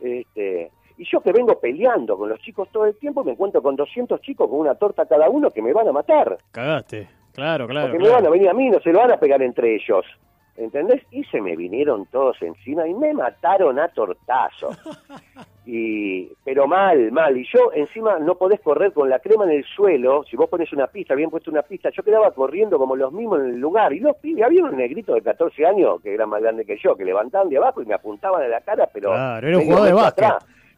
Este, 0.00 0.70
y 0.96 1.04
yo 1.04 1.20
que 1.20 1.32
vengo 1.32 1.58
peleando 1.58 2.16
con 2.16 2.28
los 2.28 2.40
chicos 2.40 2.68
todo 2.70 2.86
el 2.86 2.96
tiempo, 2.96 3.24
me 3.24 3.32
encuentro 3.32 3.60
con 3.62 3.74
200 3.74 4.20
chicos 4.20 4.48
con 4.48 4.60
una 4.60 4.74
torta 4.76 5.06
cada 5.06 5.28
uno 5.28 5.50
que 5.50 5.62
me 5.62 5.72
van 5.72 5.88
a 5.88 5.92
matar. 5.92 6.38
Cagaste, 6.52 7.08
claro, 7.32 7.66
claro. 7.66 7.92
Porque 7.92 8.04
me 8.04 8.10
van 8.10 8.26
a 8.26 8.30
venir 8.30 8.48
a 8.48 8.54
mí, 8.54 8.70
no 8.70 8.80
se 8.80 8.92
lo 8.92 9.00
van 9.00 9.12
a 9.12 9.16
pegar 9.16 9.42
entre 9.42 9.74
ellos. 9.74 10.04
¿Entendés? 10.54 11.02
Y 11.10 11.24
se 11.24 11.40
me 11.40 11.56
vinieron 11.56 12.04
todos 12.06 12.36
encima 12.42 12.86
y 12.86 12.92
me 12.92 13.14
mataron 13.14 13.78
a 13.78 13.88
tortazo. 13.88 14.70
Y, 15.64 16.26
pero 16.44 16.66
mal, 16.66 17.12
mal. 17.12 17.36
Y 17.36 17.46
yo 17.46 17.70
encima 17.72 18.18
no 18.18 18.34
podés 18.34 18.58
correr 18.60 18.92
con 18.92 19.08
la 19.08 19.20
crema 19.20 19.44
en 19.44 19.52
el 19.52 19.64
suelo. 19.64 20.24
Si 20.28 20.36
vos 20.36 20.48
pones 20.48 20.72
una 20.72 20.88
pista, 20.88 21.14
bien 21.14 21.30
puesto 21.30 21.52
una 21.52 21.62
pista, 21.62 21.90
yo 21.90 22.02
quedaba 22.02 22.32
corriendo 22.32 22.78
como 22.78 22.96
los 22.96 23.12
mismos 23.12 23.38
en 23.38 23.50
el 23.50 23.60
lugar. 23.60 23.92
Y 23.92 24.00
los 24.00 24.16
pibes, 24.16 24.44
había 24.44 24.64
un 24.64 24.76
negrito 24.76 25.14
de 25.14 25.22
14 25.22 25.64
años 25.64 26.00
que 26.02 26.14
era 26.14 26.26
más 26.26 26.42
grande 26.42 26.64
que 26.64 26.76
yo, 26.82 26.96
que 26.96 27.04
levantaban 27.04 27.48
de 27.48 27.58
abajo 27.58 27.80
y 27.80 27.86
me 27.86 27.94
apuntaban 27.94 28.42
a 28.42 28.48
la 28.48 28.60
cara, 28.62 28.88
pero... 28.92 29.10
Claro, 29.10 29.46
era 29.46 29.58
un 29.58 29.64
jugador 29.64 29.86
de 29.86 29.92
básquet. 29.92 30.28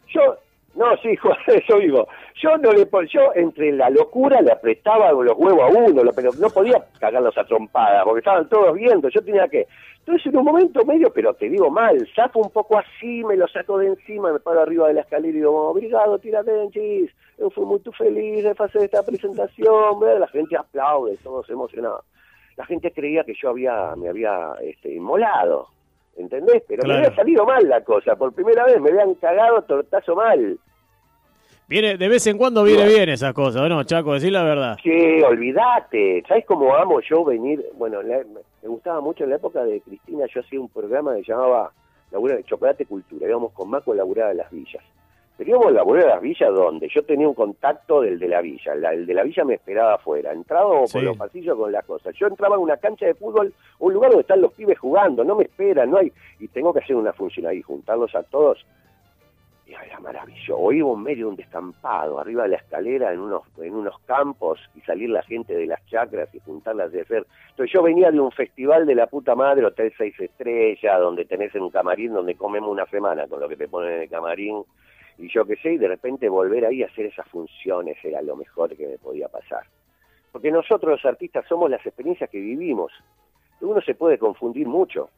Yo, 0.09 0.37
no, 0.77 0.97
sí, 0.97 1.17
eso 1.47 1.79
digo. 1.79 2.09
Yo 2.43 2.57
no 2.59 2.73
le 2.73 2.89
yo 3.09 3.33
entre 3.35 3.73
la 3.73 3.91
locura 3.91 4.41
le 4.41 4.53
apretaba 4.53 5.13
los 5.13 5.37
huevos 5.37 5.63
a 5.63 5.79
uno, 5.79 6.03
pero 6.15 6.31
no 6.39 6.51
podía 6.51 6.85
cagarlos 6.99 7.37
a 7.39 7.45
trompadas, 7.45 8.05
porque 8.05 8.19
estaban 8.19 8.49
todos 8.49 8.75
viendo. 8.75 9.09
Yo 9.09 9.23
tenía 9.23 9.47
que. 9.49 9.67
Entonces, 10.01 10.27
en 10.27 10.37
un 10.37 10.45
momento 10.45 10.85
medio, 10.85 11.11
pero 11.13 11.33
te 11.33 11.49
digo 11.49 11.71
mal, 11.71 12.07
saco 12.15 12.41
un 12.41 12.51
poco 12.51 12.79
así, 12.79 13.25
me 13.25 13.37
lo 13.37 13.49
saco 13.49 13.79
de 13.79 13.87
encima, 13.87 14.33
me 14.33 14.41
paro 14.41 14.61
arriba 14.61 14.89
de 14.89 14.95
la 14.95 15.01
escalera 15.01 15.31
y 15.31 15.41
digo, 15.41 15.71
obrigado, 15.71 16.19
tírate 16.19 16.51
chis. 16.73 17.11
Yo 17.39 17.51
fui 17.51 17.65
muy 17.65 17.81
feliz 17.97 18.45
de 18.45 18.51
hacer 18.51 18.83
esta 18.83 19.03
presentación. 19.03 20.01
La 20.21 20.29
gente 20.29 20.57
aplaude, 20.57 21.17
todos 21.23 21.49
emocionados. 21.49 22.05
La 22.57 22.67
gente 22.67 22.93
creía 22.93 23.25
que 23.25 23.35
yo 23.35 23.51
había 23.51 23.97
me 23.97 24.09
había 24.09 24.55
este, 24.63 24.95
inmolado. 24.95 25.74
¿Entendés? 26.17 26.63
Pero 26.69 26.87
me 26.87 26.95
había 26.95 27.15
salido 27.15 27.45
mal 27.45 27.69
la 27.69 27.83
cosa, 27.83 28.17
por 28.17 28.33
primera 28.33 28.65
vez 28.65 28.81
me 28.81 28.91
habían 28.91 29.15
cagado 29.15 29.63
tortazo 29.63 30.15
mal. 30.15 30.59
Viene, 31.67 31.97
de 31.97 32.09
vez 32.09 32.27
en 32.27 32.37
cuando 32.37 32.63
viene 32.63 32.87
bien 32.87 33.09
esa 33.09 33.33
cosa, 33.33 33.67
¿no, 33.69 33.85
Chaco? 33.85 34.13
Decir 34.13 34.33
la 34.33 34.45
verdad. 34.45 34.77
Sí, 34.83 35.23
olvídate. 35.23 36.23
¿Sabes 36.29 36.45
cómo 36.45 36.75
amo 36.75 37.01
yo 37.01 37.25
venir? 37.25 37.65
Bueno, 37.75 38.01
me 38.03 38.69
gustaba 38.69 39.01
mucho 39.01 39.25
en 39.25 39.31
la 39.31 39.37
época 39.37 39.65
de 39.65 39.81
Cristina, 39.81 40.27
yo 40.33 40.41
hacía 40.41 40.61
un 40.61 40.69
programa 40.69 41.15
que 41.15 41.23
llamaba 41.23 41.73
Labura 42.11 42.37
de 42.37 42.45
Chocolate 42.45 42.85
Cultura, 42.85 43.27
íbamos 43.27 43.53
con 43.53 43.71
Maco 43.71 43.93
a 43.93 43.97
laburar 43.97 44.31
a 44.31 44.35
las 44.35 44.51
villas. 44.51 44.85
Teníamos 45.37 45.73
la 45.73 45.83
de 45.83 46.07
las 46.07 46.21
villas 46.21 46.55
donde 46.55 46.89
yo 46.89 47.03
tenía 47.03 47.27
un 47.27 47.35
contacto 47.35 48.03
del 48.03 48.21
de 48.21 48.29
la 48.29 48.41
villa, 48.41 48.73
el 48.73 49.05
de 49.05 49.15
la 49.15 49.25
villa 49.25 49.45
me 49.45 49.55
esperaba 49.55 49.95
afuera, 49.95 50.33
entraba 50.33 50.85
por 50.85 51.03
los 51.03 51.17
pasillos 51.17 51.59
con 51.59 51.73
las 51.73 51.85
cosas. 51.85 52.15
Yo 52.15 52.29
entraba 52.29 52.55
en 52.55 52.63
una 52.63 52.77
cancha 52.77 53.07
de 53.07 53.15
fútbol, 53.15 53.53
un 53.81 53.93
lugar 53.93 54.11
donde 54.11 54.23
están 54.23 54.41
los 54.41 54.53
pibes 54.53 54.79
jugando, 54.79 55.25
no 55.25 55.35
me 55.35 55.45
esperan, 55.45 55.91
no 55.91 55.97
hay, 55.97 56.13
y 56.39 56.47
tengo 56.47 56.73
que 56.73 56.79
hacer 56.79 56.95
una 56.95 57.13
función 57.13 57.47
ahí, 57.47 57.61
juntarlos 57.63 58.15
a 58.15 58.23
todos. 58.23 58.65
Y 59.67 59.73
era 59.73 59.99
maravilloso. 59.99 60.57
O 60.57 60.71
iba 60.71 60.93
en 60.93 61.03
medio 61.03 61.27
de 61.27 61.31
un 61.31 61.37
descampado, 61.37 62.21
arriba 62.21 62.45
de 62.45 62.51
la 62.51 62.57
escalera, 62.57 63.13
en 63.13 63.19
unos, 63.19 63.43
en 63.59 63.75
unos 63.75 63.99
campos, 64.07 64.61
y 64.77 64.83
salir 64.83 65.11
la 65.11 65.23
gente 65.23 65.53
de 65.53 65.67
las 65.67 65.85
chacras 65.87 66.33
y 66.33 66.39
juntarlas 66.41 66.93
de 66.93 67.01
hacer. 67.01 67.27
Entonces 67.51 67.73
yo 67.73 67.83
venía 67.83 68.13
de 68.13 68.21
un 68.21 68.31
festival 68.31 68.87
de 68.87 68.95
la 68.95 69.09
puta 69.09 69.35
madre, 69.35 69.65
Hotel 69.65 69.93
Seis 69.99 70.15
Estrellas, 70.21 71.01
donde 71.01 71.25
tenés 71.25 71.53
en 71.57 71.63
un 71.63 71.71
camarín 71.71 72.13
donde 72.13 72.37
comemos 72.37 72.71
una 72.71 72.87
semana 72.87 73.27
con 73.27 73.41
lo 73.41 73.49
que 73.49 73.57
te 73.57 73.67
ponen 73.67 73.95
en 73.95 74.03
el 74.03 74.09
camarín 74.09 74.63
y 75.19 75.29
yo 75.29 75.45
qué 75.45 75.57
sé, 75.57 75.73
y 75.73 75.79
de 75.79 75.89
repente 75.89 76.29
volver 76.29 76.67
ahí 76.67 76.83
a 76.83 76.87
hacer 76.87 77.07
esas 77.07 77.27
funciones 77.29 77.97
era 78.05 78.21
lo 78.23 78.37
mejor 78.37 78.77
que 78.77 78.87
me 78.87 78.99
podía 78.99 79.29
pasar. 79.29 79.63
Porque 80.33 80.51
nosotros 80.51 80.93
los 80.93 81.05
artistas 81.05 81.45
somos 81.49 81.71
las 81.71 81.85
experiencias 81.87 82.29
que 82.29 82.41
vivimos. 82.41 82.93
Uno 83.61 83.81
se 83.81 83.95
puede 83.95 84.19
confundir 84.19 84.67
mucho. 84.67 85.11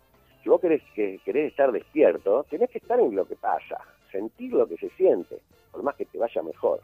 Si 0.42 0.48
vos 0.48 0.60
querés, 0.60 0.82
que, 0.94 1.18
querés 1.24 1.50
estar 1.50 1.72
despierto, 1.72 2.44
tenés 2.50 2.70
que 2.70 2.78
estar 2.78 3.00
en 3.00 3.16
lo 3.16 3.26
que 3.26 3.36
pasa, 3.36 3.78
sentir 4.12 4.52
lo 4.52 4.66
que 4.66 4.76
se 4.76 4.90
siente, 4.90 5.38
por 5.72 5.82
más 5.82 5.94
que 5.96 6.04
te 6.04 6.18
vaya 6.18 6.42
mejor. 6.42 6.80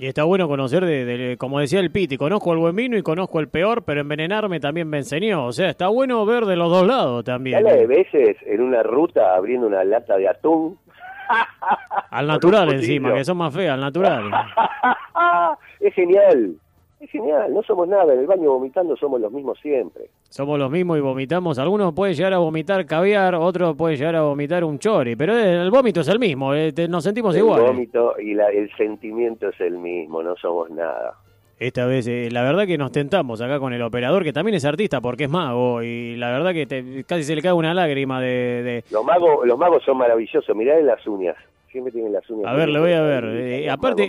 Y 0.00 0.06
está 0.06 0.22
bueno 0.22 0.46
conocer, 0.46 0.84
de, 0.84 1.36
como 1.38 1.58
decía 1.58 1.80
el 1.80 1.90
Piti, 1.90 2.16
conozco 2.16 2.52
el 2.52 2.60
buen 2.60 2.76
vino 2.76 2.96
y 2.96 3.02
conozco 3.02 3.40
el 3.40 3.48
peor, 3.48 3.82
pero 3.82 4.00
envenenarme 4.00 4.60
también 4.60 4.88
me 4.88 4.98
enseñó. 4.98 5.44
O 5.44 5.52
sea, 5.52 5.70
está 5.70 5.88
bueno 5.88 6.24
ver 6.24 6.46
de 6.46 6.54
los 6.54 6.70
dos 6.70 6.86
lados 6.86 7.24
también. 7.24 7.64
de 7.64 7.86
veces 7.86 8.36
en 8.46 8.60
una 8.60 8.84
ruta 8.84 9.34
abriendo 9.34 9.66
una 9.66 9.82
lata 9.82 10.16
de 10.16 10.28
atún 10.28 10.78
al 12.10 12.26
natural 12.26 12.72
encima, 12.72 13.14
que 13.14 13.24
son 13.24 13.36
más 13.36 13.54
feas, 13.54 13.74
al 13.74 13.80
natural. 13.80 14.30
es 15.80 15.94
genial. 15.94 16.54
Es 17.00 17.08
genial, 17.12 17.54
no 17.54 17.62
somos 17.62 17.86
nada, 17.86 18.12
en 18.12 18.18
el 18.18 18.26
baño 18.26 18.50
vomitando 18.50 18.96
somos 18.96 19.20
los 19.20 19.30
mismos 19.30 19.56
siempre. 19.60 20.10
Somos 20.30 20.58
los 20.58 20.68
mismos 20.68 20.98
y 20.98 21.00
vomitamos. 21.00 21.56
Algunos 21.60 21.94
pueden 21.94 22.16
llegar 22.16 22.34
a 22.34 22.38
vomitar 22.38 22.84
caviar, 22.86 23.36
otros 23.36 23.76
pueden 23.76 23.96
llegar 23.96 24.16
a 24.16 24.22
vomitar 24.22 24.64
un 24.64 24.80
chori, 24.80 25.14
pero 25.14 25.38
el 25.38 25.70
vómito 25.70 26.00
es 26.00 26.08
el 26.08 26.18
mismo, 26.18 26.54
eh, 26.54 26.72
nos 26.88 27.04
sentimos 27.04 27.36
igual. 27.36 27.60
El 27.60 27.66
vómito 27.68 28.16
y 28.18 28.32
el 28.32 28.68
sentimiento 28.76 29.48
es 29.48 29.60
el 29.60 29.78
mismo, 29.78 30.24
no 30.24 30.34
somos 30.36 30.70
nada. 30.70 31.14
Esta 31.58 31.86
vez, 31.86 32.06
eh, 32.06 32.28
la 32.30 32.42
verdad 32.42 32.66
que 32.66 32.78
nos 32.78 32.92
tentamos 32.92 33.40
acá 33.40 33.58
con 33.58 33.72
el 33.72 33.82
operador, 33.82 34.22
que 34.22 34.32
también 34.32 34.54
es 34.54 34.64
artista 34.64 35.00
porque 35.00 35.24
es 35.24 35.30
mago, 35.30 35.82
y 35.82 36.16
la 36.16 36.30
verdad 36.30 36.52
que 36.52 37.04
casi 37.06 37.24
se 37.24 37.34
le 37.34 37.42
cae 37.42 37.52
una 37.52 37.74
lágrima 37.74 38.20
de... 38.20 38.84
Los, 38.90 39.04
magos, 39.04 39.44
los 39.44 39.58
magos 39.58 39.82
son 39.84 39.98
maravillosos, 39.98 40.54
mirá 40.54 40.78
en 40.78 40.86
las 40.86 41.04
uñas 41.06 41.36
siempre 41.70 41.92
tienen 41.92 42.12
las 42.12 42.28
uñas. 42.30 42.50
A 42.50 42.54
ver, 42.54 42.68
le 42.68 42.78
voy 42.78 42.92
a 42.92 43.02
ver. 43.02 43.24
Eh, 43.24 43.70
aparte, 43.70 44.04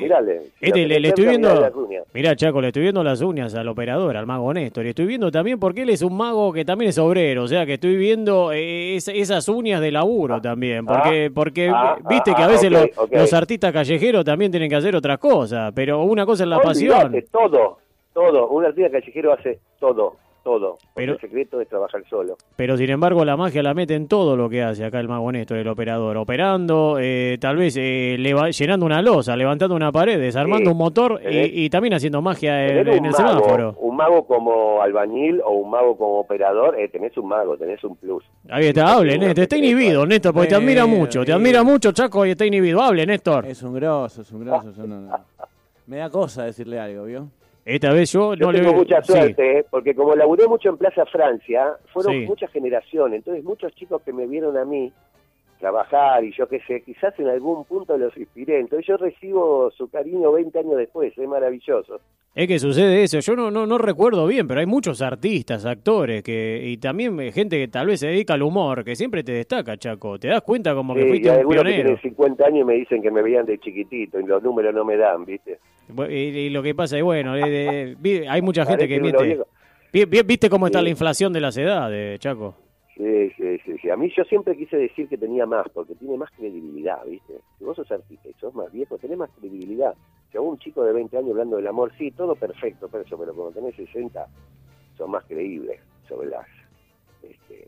este, 0.59 0.87
le, 0.87 1.07
estoy 1.07 1.25
viendo. 1.25 1.71
Mirá, 2.13 2.35
Chaco, 2.35 2.61
le 2.61 2.67
estoy 2.67 2.83
viendo 2.83 3.03
las 3.03 3.21
uñas 3.21 3.53
al 3.55 3.67
operador, 3.67 4.17
al 4.17 4.25
mago 4.25 4.53
Néstor. 4.53 4.85
Y 4.85 4.89
estoy 4.89 5.05
viendo 5.05 5.31
también 5.31 5.59
porque 5.59 5.83
él 5.83 5.89
es 5.89 6.01
un 6.01 6.15
mago 6.15 6.51
que 6.53 6.65
también 6.65 6.89
es 6.89 6.97
obrero. 6.97 7.43
O 7.43 7.47
sea, 7.47 7.65
que 7.65 7.75
estoy 7.75 7.95
viendo 7.95 8.51
eh, 8.51 8.95
esas 8.95 9.47
uñas 9.47 9.81
de 9.81 9.91
laburo 9.91 10.41
también. 10.41 10.85
Porque, 10.85 11.27
ah, 11.27 11.31
porque 11.33 11.69
ah, 11.73 11.97
viste 12.09 12.33
que 12.33 12.41
a 12.41 12.45
ah, 12.45 12.49
veces 12.49 12.71
los, 12.71 13.33
artistas 13.33 13.71
callejeros 13.71 14.25
también 14.25 14.51
tienen 14.51 14.69
que 14.69 14.75
hacer 14.75 14.95
otras 14.95 15.17
cosas. 15.17 15.71
Pero 15.75 16.03
una 16.03 16.25
cosa 16.25 16.43
es 16.43 16.49
la 16.49 16.59
pasión. 16.59 17.15
Todo, 17.31 17.77
todo. 18.13 18.47
Un 18.49 18.65
artista 18.65 18.89
callejero 18.89 19.33
hace 19.33 19.59
todo 19.79 20.15
todo. 20.49 20.79
Pero, 20.95 21.13
el 21.13 21.19
secreto 21.19 21.61
es 21.61 21.67
trabajar 21.67 22.01
solo. 22.09 22.35
Pero 22.55 22.75
sin 22.75 22.89
embargo 22.89 23.23
la 23.23 23.37
magia 23.37 23.61
la 23.61 23.75
mete 23.75 23.93
en 23.93 24.07
todo 24.07 24.35
lo 24.35 24.49
que 24.49 24.63
hace 24.63 24.83
acá 24.83 24.99
el 24.99 25.07
mago 25.07 25.31
Néstor, 25.31 25.57
el 25.57 25.67
operador. 25.67 26.17
Operando, 26.17 26.97
eh, 26.99 27.37
tal 27.39 27.55
vez 27.57 27.77
eh, 27.77 28.17
llenando 28.57 28.87
una 28.87 29.03
losa, 29.03 29.35
levantando 29.35 29.75
una 29.75 29.91
pared, 29.91 30.19
desarmando 30.19 30.71
un 30.71 30.77
motor 30.77 31.21
y, 31.23 31.69
también 31.69 31.93
haciendo 31.93 32.19
magia 32.23 32.65
en, 32.65 32.87
el 32.87 33.13
semáforo. 33.13 33.75
Un 33.77 33.95
mago 33.95 34.25
como 34.25 34.81
albañil 34.81 35.39
o 35.45 35.51
un 35.51 35.69
mago 35.69 35.95
como 35.95 36.21
operador, 36.21 36.79
eh, 36.79 36.89
tenés 36.89 37.15
un 37.17 37.27
mago, 37.27 37.55
tenés 37.55 37.83
un 37.83 37.95
plus. 37.95 38.23
Ahí 38.49 38.65
está, 38.65 38.93
hable, 38.93 39.19
Néstor. 39.19 39.43
Está 39.43 39.57
inhibido, 39.57 40.03
Néstor, 40.07 40.33
porque 40.33 40.49
te 40.49 40.55
admira 40.55 40.87
mucho. 40.87 41.23
Te 41.23 41.31
admira 41.31 41.63
mucho, 41.63 41.91
Chaco, 41.91 42.25
y 42.25 42.31
está 42.31 42.43
inhibido. 42.43 42.81
Hable, 42.81 43.05
Néstor. 43.05 43.45
Es 43.45 43.61
un 43.61 43.75
grosso, 43.75 44.23
es 44.23 44.31
un 44.31 44.45
grosso. 44.45 44.71
Me 45.85 45.97
da 45.97 46.09
cosa 46.09 46.43
decirle 46.43 46.79
algo, 46.79 47.05
¿vio? 47.05 47.29
Esta 47.69 47.93
vez 47.93 48.11
yo, 48.11 48.35
no 48.35 48.51
tengo 48.51 48.73
mucha 48.73 49.03
suerte, 49.03 49.63
porque 49.69 49.93
como 49.93 50.15
laburé 50.15 50.47
mucho 50.47 50.69
en 50.69 50.77
Plaza 50.77 51.05
Francia, 51.05 51.75
fueron 51.93 52.25
muchas 52.25 52.51
generaciones, 52.51 53.19
entonces 53.19 53.43
muchos 53.43 53.71
chicos 53.75 54.01
que 54.01 54.11
me 54.11 54.25
vieron 54.25 54.57
a 54.57 54.65
mí 54.65 54.91
trabajar 55.59 56.23
y 56.23 56.31
yo 56.31 56.47
qué 56.47 56.59
sé, 56.61 56.81
quizás 56.81 57.13
en 57.19 57.27
algún 57.27 57.65
punto 57.65 57.97
los 57.97 58.15
inspiré, 58.17 58.59
entonces 58.59 58.87
yo 58.87 58.97
recibo 58.97 59.69
su 59.71 59.89
cariño 59.89 60.31
20 60.31 60.57
años 60.57 60.77
después, 60.77 61.15
es 61.15 61.27
maravilloso. 61.27 61.99
Es 62.33 62.47
que 62.47 62.59
sucede 62.59 63.03
eso, 63.03 63.19
yo 63.19 63.35
no, 63.35 63.51
no, 63.51 63.65
no 63.65 63.77
recuerdo 63.77 64.25
bien, 64.25 64.47
pero 64.47 64.61
hay 64.61 64.65
muchos 64.65 65.01
artistas, 65.01 65.65
actores, 65.65 66.23
que 66.23 66.61
y 66.63 66.77
también 66.77 67.17
gente 67.33 67.57
que 67.57 67.67
tal 67.67 67.87
vez 67.87 67.99
se 67.99 68.07
dedica 68.07 68.35
al 68.35 68.43
humor, 68.43 68.83
que 68.85 68.95
siempre 68.95 69.23
te 69.23 69.33
destaca, 69.33 69.77
Chaco, 69.77 70.17
te 70.17 70.29
das 70.29 70.41
cuenta 70.41 70.73
como 70.73 70.95
que 70.95 71.05
fuiste 71.05 71.29
un 71.29 71.49
pionero. 71.49 71.63
Que 71.63 71.73
tienen 71.73 72.01
50 72.01 72.45
años 72.45 72.61
y 72.61 72.63
me 72.63 72.73
dicen 72.75 73.01
que 73.01 73.11
me 73.11 73.21
veían 73.21 73.45
de 73.45 73.57
chiquitito 73.59 74.19
y 74.19 74.25
los 74.25 74.41
números 74.41 74.73
no 74.73 74.85
me 74.85 74.95
dan, 74.95 75.25
¿viste? 75.25 75.59
Y, 76.09 76.49
lo 76.51 76.61
que 76.61 76.75
pasa 76.75 76.97
es, 76.97 77.03
bueno, 77.03 77.33
hay 77.33 78.41
mucha 78.41 78.65
gente 78.65 78.87
que 78.87 78.99
miente. 78.99 79.39
¿Viste 79.91 80.49
cómo 80.49 80.67
está 80.67 80.81
la 80.81 80.89
inflación 80.89 81.33
de 81.33 81.41
las 81.41 81.57
edades, 81.57 82.19
Chaco? 82.19 82.55
Sí, 82.95 83.31
A 83.91 83.95
mí 83.95 84.11
yo 84.15 84.23
siempre 84.23 84.55
quise 84.55 84.77
decir 84.77 85.07
que 85.07 85.17
tenía 85.17 85.45
más, 85.45 85.67
porque 85.73 85.95
tiene 85.95 86.17
más 86.17 86.29
credibilidad, 86.31 87.03
¿viste? 87.05 87.41
Si 87.57 87.63
vos 87.63 87.75
sos 87.75 87.91
artista 87.91 88.29
y 88.29 88.33
sos 88.33 88.53
más 88.53 88.71
viejo, 88.71 88.97
tenés 88.97 89.17
más 89.17 89.29
credibilidad. 89.39 89.95
Si 90.31 90.37
a 90.37 90.41
un 90.41 90.57
chico 90.59 90.83
de 90.83 90.93
20 90.93 91.17
años 91.17 91.31
hablando 91.31 91.57
del 91.57 91.67
amor, 91.67 91.91
sí, 91.97 92.11
todo 92.11 92.35
perfecto, 92.35 92.87
pero, 92.89 93.03
eso, 93.03 93.17
pero 93.17 93.33
cuando 93.33 93.53
tenés 93.53 93.75
60 93.75 94.27
son 94.97 95.11
más 95.11 95.23
creíbles 95.25 95.79
sobre 96.07 96.29
las... 96.29 96.45
Este, 97.23 97.67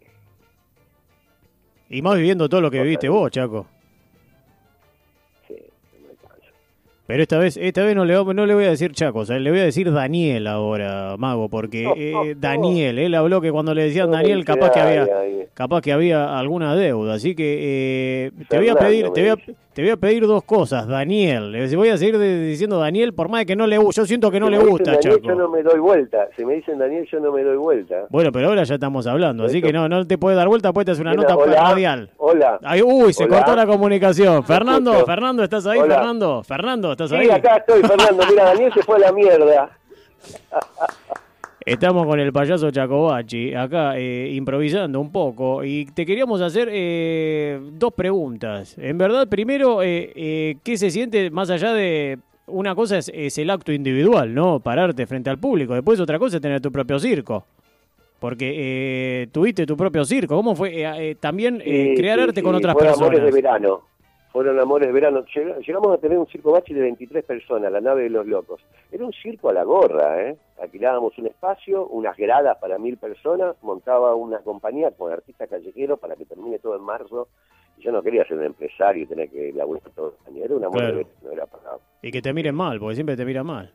y 1.89 2.01
más 2.01 2.15
viviendo 2.15 2.47
todo 2.47 2.61
lo 2.61 2.71
que 2.71 2.81
viviste 2.81 3.09
vos, 3.09 3.29
Chaco. 3.31 3.65
Pero 7.11 7.23
esta 7.23 7.39
vez, 7.39 7.57
esta 7.57 7.83
vez 7.83 7.93
no 7.93 8.05
le, 8.05 8.13
no 8.13 8.45
le 8.45 8.55
voy 8.55 8.63
a 8.63 8.69
decir 8.69 8.93
Chaco, 8.93 9.25
le 9.25 9.51
voy 9.51 9.59
a 9.59 9.65
decir 9.65 9.91
Daniel 9.91 10.47
ahora, 10.47 11.17
Mago, 11.17 11.49
porque 11.49 11.83
eh, 11.97 12.35
Daniel, 12.37 12.99
él 12.99 13.13
habló 13.15 13.41
que 13.41 13.51
cuando 13.51 13.73
le 13.73 13.83
decían 13.83 14.11
Daniel, 14.11 14.45
capaz 14.45 14.71
que 14.71 14.79
había, 14.79 15.09
capaz 15.53 15.81
que 15.81 15.91
había 15.91 16.39
alguna 16.39 16.73
deuda, 16.73 17.15
así 17.15 17.35
que 17.35 18.29
eh, 18.31 18.31
te 18.47 18.59
voy 18.59 18.69
a 18.69 18.75
pedir, 18.75 19.09
te 19.09 19.23
voy 19.23 19.29
a, 19.31 19.35
te 19.73 19.81
voy 19.81 19.91
a 19.91 19.97
pedir 19.97 20.27
dos 20.27 20.43
cosas, 20.43 20.85
Daniel. 20.87 21.55
Voy 21.75 21.89
a 21.89 21.97
seguir 21.97 22.19
diciendo 22.19 22.77
Daniel, 22.77 23.13
por 23.13 23.29
más 23.29 23.41
de 23.41 23.45
que 23.45 23.55
no 23.55 23.67
le 23.67 23.77
gusta. 23.77 24.01
Yo 24.01 24.05
siento 24.05 24.29
que 24.29 24.39
no 24.39 24.49
le 24.49 24.59
gusta, 24.59 24.99
Chaco. 24.99 25.19
Yo 25.19 25.35
no 25.35 25.49
me 25.49 25.63
doy 25.63 25.79
vuelta. 25.79 26.27
Si 26.35 26.43
me 26.43 26.55
dicen 26.55 26.77
Daniel, 26.77 27.07
yo 27.09 27.19
no 27.21 27.31
me 27.31 27.41
doy 27.43 27.55
vuelta. 27.55 28.05
Bueno, 28.09 28.31
pero 28.33 28.49
ahora 28.49 28.63
ya 28.63 28.73
estamos 28.75 29.07
hablando, 29.07 29.45
así 29.45 29.61
que 29.61 29.71
no, 29.71 29.87
no 29.87 30.05
te 30.05 30.17
puedes 30.17 30.37
dar 30.37 30.49
vuelta, 30.49 30.73
pues 30.73 30.85
te 30.85 30.91
hacer 30.91 31.05
una 31.05 31.13
nota 31.13 31.35
radial. 31.35 32.09
Hola. 32.17 32.59
uy, 32.83 33.13
se 33.13 33.27
cortó 33.27 33.55
la 33.55 33.65
comunicación. 33.65 34.43
Fernando, 34.43 35.05
Fernando, 35.05 35.43
¿estás 35.43 35.65
ahí, 35.65 35.79
Fernando? 35.79 36.43
Fernando, 36.43 36.91
¿estás 36.91 37.11
ahí? 37.13 37.25
Sí, 37.25 37.31
acá 37.31 37.57
estoy, 37.57 37.81
Fernando. 37.81 38.23
Mira, 38.29 38.43
Daniel 38.45 38.73
se 38.73 38.83
fue 38.83 38.97
a 38.97 38.99
la 38.99 39.11
mierda. 39.11 39.69
Estamos 41.65 42.07
con 42.07 42.19
el 42.19 42.33
payaso 42.33 42.71
Chacobachi, 42.71 43.53
acá 43.53 43.97
eh, 43.97 44.31
improvisando 44.33 44.99
un 44.99 45.11
poco, 45.11 45.63
y 45.63 45.85
te 45.85 46.07
queríamos 46.07 46.41
hacer 46.41 46.69
eh, 46.71 47.59
dos 47.73 47.93
preguntas. 47.93 48.75
En 48.79 48.97
verdad, 48.97 49.27
primero, 49.27 49.83
eh, 49.83 50.57
¿qué 50.63 50.77
se 50.77 50.89
siente 50.89 51.29
más 51.29 51.49
allá 51.49 51.73
de... 51.73 52.17
Una 52.47 52.75
cosa 52.75 52.97
es, 52.97 53.37
el 53.37 53.49
acto 53.49 53.71
individual, 53.71 54.33
¿no? 54.33 54.59
Pararte 54.59 55.05
frente 55.05 55.29
al 55.29 55.37
público. 55.37 55.73
Después 55.73 55.99
otra 56.01 56.19
cosa 56.19 56.35
es 56.35 56.41
tener 56.41 56.59
tu 56.59 56.69
propio 56.69 56.99
circo. 56.99 57.45
Porque 58.19 59.29
tuviste 59.31 59.65
tu 59.65 59.77
propio 59.77 60.03
circo. 60.03 60.35
¿Cómo 60.35 60.53
fue 60.53 61.15
también 61.21 61.59
crear 61.59 62.19
arte 62.19 62.43
con 62.43 62.55
otras 62.55 62.75
personas? 62.75 63.23
de 63.23 63.31
verano 63.31 63.90
fueron 64.31 64.59
amores 64.59 64.87
de 64.87 64.93
verano. 64.93 65.25
Llegamos 65.25 65.93
a 65.93 65.97
tener 65.97 66.17
un 66.17 66.27
circo 66.27 66.51
bachi 66.51 66.73
de 66.73 66.81
23 66.81 67.23
personas, 67.25 67.71
la 67.71 67.81
nave 67.81 68.03
de 68.03 68.09
los 68.09 68.25
locos. 68.25 68.61
Era 68.91 69.05
un 69.05 69.11
circo 69.11 69.49
a 69.49 69.53
la 69.53 69.63
gorra, 69.63 70.21
¿eh? 70.21 70.37
Alquilábamos 70.61 71.17
un 71.17 71.27
espacio, 71.27 71.87
unas 71.87 72.15
gradas 72.15 72.57
para 72.59 72.77
mil 72.77 72.97
personas, 72.97 73.55
montaba 73.61 74.15
una 74.15 74.39
compañía 74.39 74.91
con 74.91 75.11
artistas 75.11 75.49
callejeros 75.49 75.99
para 75.99 76.15
que 76.15 76.25
termine 76.25 76.59
todo 76.59 76.75
en 76.77 76.83
marzo. 76.83 77.27
Y 77.77 77.83
yo 77.83 77.91
no 77.91 78.01
quería 78.01 78.25
ser 78.25 78.37
un 78.37 78.45
empresario 78.45 79.03
y 79.03 79.07
tener 79.07 79.29
que 79.29 79.51
laburar 79.53 79.89
todo 79.95 80.15
el 80.25 80.33
año. 80.33 80.45
Era 80.45 80.55
un 80.55 80.63
amor 80.63 80.81
de 80.81 80.91
verano, 80.91 81.09
no 81.23 81.31
era 81.31 81.45
pagado. 81.45 81.81
Y 82.01 82.11
que 82.11 82.21
te 82.21 82.33
miren 82.33 82.55
mal, 82.55 82.79
porque 82.79 82.95
siempre 82.95 83.17
te 83.17 83.25
miran 83.25 83.45
mal. 83.45 83.73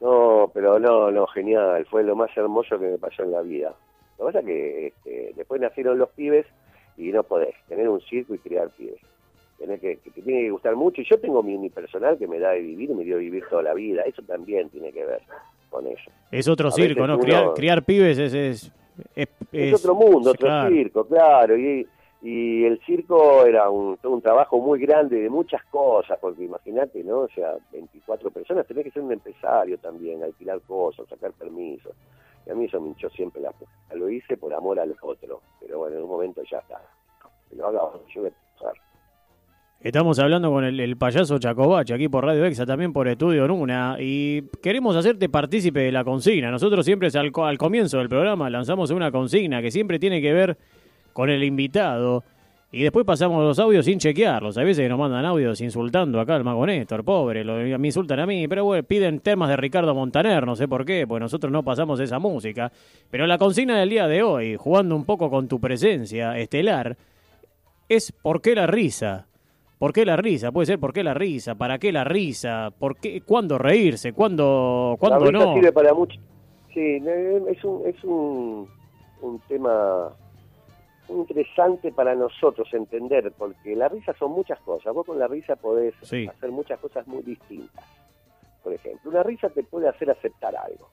No, 0.00 0.50
pero 0.52 0.78
no, 0.78 1.10
no, 1.10 1.26
genial. 1.28 1.86
Fue 1.86 2.02
lo 2.02 2.14
más 2.16 2.36
hermoso 2.36 2.78
que 2.78 2.86
me 2.86 2.98
pasó 2.98 3.22
en 3.22 3.32
la 3.32 3.40
vida. 3.40 3.72
Lo 4.18 4.26
que 4.26 4.32
pasa 4.32 4.40
es 4.40 4.44
que 4.44 4.86
este, 4.88 5.32
después 5.36 5.60
nacieron 5.60 5.98
los 5.98 6.10
pibes 6.10 6.46
y 6.96 7.12
no 7.12 7.22
podés 7.22 7.54
tener 7.68 7.88
un 7.88 8.00
circo 8.00 8.34
y 8.34 8.38
criar 8.38 8.70
pibes. 8.70 9.00
Tenés 9.58 9.80
que, 9.80 9.96
te 9.96 10.10
tiene 10.10 10.42
que 10.42 10.50
gustar 10.50 10.76
mucho. 10.76 11.00
Y 11.00 11.06
yo 11.08 11.18
tengo 11.18 11.42
mi 11.42 11.54
unipersonal 11.54 12.18
que 12.18 12.26
me 12.26 12.38
da 12.38 12.50
de 12.50 12.60
vivir 12.60 12.90
me 12.90 13.04
dio 13.04 13.16
de 13.16 13.22
vivir 13.22 13.44
toda 13.48 13.62
la 13.62 13.74
vida. 13.74 14.02
Eso 14.02 14.22
también 14.22 14.68
tiene 14.70 14.92
que 14.92 15.04
ver 15.04 15.22
con 15.70 15.86
eso. 15.86 16.10
Es 16.30 16.46
otro 16.48 16.70
circo, 16.70 17.06
¿no? 17.06 17.18
Criar, 17.18 17.84
pibes 17.84 18.18
es... 18.18 18.34
es, 18.34 18.72
es, 19.52 19.74
otro 19.74 19.94
mundo, 19.94 20.30
otro 20.30 20.68
circo, 20.68 21.06
claro. 21.06 21.56
Y, 21.56 21.86
y 22.22 22.64
el 22.64 22.80
circo 22.84 23.44
era 23.44 23.68
un, 23.70 23.98
un 24.02 24.22
trabajo 24.22 24.58
muy 24.58 24.80
grande 24.80 25.20
de 25.20 25.30
muchas 25.30 25.62
cosas, 25.66 26.18
porque 26.20 26.44
imagínate, 26.44 27.04
¿no? 27.04 27.20
O 27.20 27.28
sea, 27.28 27.54
24 27.72 28.30
personas, 28.30 28.66
tenés 28.66 28.84
que 28.84 28.90
ser 28.90 29.02
un 29.02 29.12
empresario 29.12 29.78
también, 29.78 30.22
alquilar 30.22 30.60
cosas, 30.62 31.06
sacar 31.08 31.32
permisos. 31.32 31.92
Y 32.46 32.50
a 32.50 32.54
mí 32.54 32.66
eso 32.66 32.80
me 32.80 32.88
hinchó 32.88 33.10
siempre 33.10 33.42
la 33.42 33.52
Lo 33.94 34.08
hice 34.08 34.36
por 34.36 34.54
amor 34.54 34.78
al 34.78 34.94
otro, 35.02 35.42
pero 35.60 35.78
bueno, 35.78 35.96
en 35.96 36.02
un 36.04 36.08
momento 36.08 36.42
ya 36.50 36.58
está. 36.58 36.80
Lo 37.52 37.66
hago, 37.66 38.04
yo 38.08 38.22
voy 38.22 38.30
a 38.30 38.72
Estamos 39.80 40.18
hablando 40.18 40.50
con 40.50 40.64
el, 40.64 40.96
payaso 40.96 41.38
Chacobach 41.38 41.90
aquí 41.92 42.08
por 42.08 42.24
Radio 42.24 42.44
Exa, 42.44 42.66
también 42.66 42.92
por 42.92 43.06
Estudio 43.06 43.46
Nuna, 43.46 43.96
y 44.00 44.42
queremos 44.62 44.96
hacerte 44.96 45.28
partícipe 45.28 45.80
de 45.80 45.92
la 45.92 46.02
consigna. 46.02 46.50
Nosotros 46.50 46.84
siempre 46.84 47.08
al 47.14 47.58
comienzo 47.58 47.98
del 47.98 48.08
programa 48.08 48.48
lanzamos 48.48 48.90
una 48.90 49.12
consigna 49.12 49.60
que 49.60 49.70
siempre 49.70 49.98
tiene 49.98 50.20
que 50.22 50.32
ver 50.32 50.58
con 51.12 51.30
el 51.30 51.44
invitado. 51.44 52.24
Y 52.76 52.82
después 52.82 53.06
pasamos 53.06 53.42
los 53.42 53.58
audios 53.58 53.86
sin 53.86 53.98
chequearlos. 53.98 54.58
A 54.58 54.62
veces 54.62 54.86
nos 54.86 54.98
mandan 54.98 55.24
audios 55.24 55.62
insultando 55.62 56.20
acá 56.20 56.34
al 56.34 56.44
mago 56.44 56.66
Néstor, 56.66 57.04
pobre, 57.04 57.42
lo, 57.42 57.54
me 57.78 57.88
insultan 57.88 58.20
a 58.20 58.26
mí, 58.26 58.46
pero 58.48 58.66
bueno, 58.66 58.82
piden 58.82 59.20
temas 59.20 59.48
de 59.48 59.56
Ricardo 59.56 59.94
Montaner, 59.94 60.44
no 60.44 60.54
sé 60.56 60.68
por 60.68 60.84
qué, 60.84 61.06
pues 61.06 61.18
nosotros 61.18 61.50
no 61.50 61.62
pasamos 61.62 61.98
esa 62.00 62.18
música. 62.18 62.70
Pero 63.10 63.26
la 63.26 63.38
consigna 63.38 63.78
del 63.78 63.88
día 63.88 64.06
de 64.06 64.22
hoy, 64.22 64.56
jugando 64.56 64.94
un 64.94 65.06
poco 65.06 65.30
con 65.30 65.48
tu 65.48 65.58
presencia 65.58 66.36
estelar, 66.36 66.98
es 67.88 68.12
¿por 68.12 68.42
qué 68.42 68.54
la 68.54 68.66
risa? 68.66 69.26
¿Por 69.78 69.94
qué 69.94 70.04
la 70.04 70.18
risa? 70.18 70.52
Puede 70.52 70.66
ser 70.66 70.78
¿por 70.78 70.92
qué 70.92 71.02
la 71.02 71.14
risa? 71.14 71.54
¿Para 71.54 71.78
qué 71.78 71.92
la 71.92 72.04
risa? 72.04 72.74
¿Por 72.78 72.98
qué? 72.98 73.22
¿Cuándo 73.22 73.56
reírse? 73.56 74.12
¿Cuándo, 74.12 74.96
cuándo 75.00 75.32
la 75.32 75.38
no? 75.38 75.54
sirve 75.54 75.72
para 75.72 75.94
mucho. 75.94 76.20
Sí, 76.74 77.02
es 77.48 77.64
un, 77.64 77.86
es 77.86 78.04
un, 78.04 78.68
un 79.22 79.40
tema 79.48 80.10
interesante 81.08 81.92
para 81.92 82.14
nosotros 82.14 82.72
entender, 82.72 83.32
porque 83.36 83.74
la 83.76 83.88
risa 83.88 84.12
son 84.14 84.32
muchas 84.32 84.60
cosas. 84.60 84.92
Vos 84.94 85.06
con 85.06 85.18
la 85.18 85.28
risa 85.28 85.56
podés 85.56 85.94
hacer 86.02 86.50
muchas 86.50 86.78
cosas 86.80 87.06
muy 87.06 87.22
distintas. 87.22 87.84
Por 88.62 88.72
ejemplo, 88.72 89.10
una 89.10 89.22
risa 89.22 89.48
te 89.48 89.62
puede 89.62 89.88
hacer 89.88 90.10
aceptar 90.10 90.56
algo. 90.56 90.90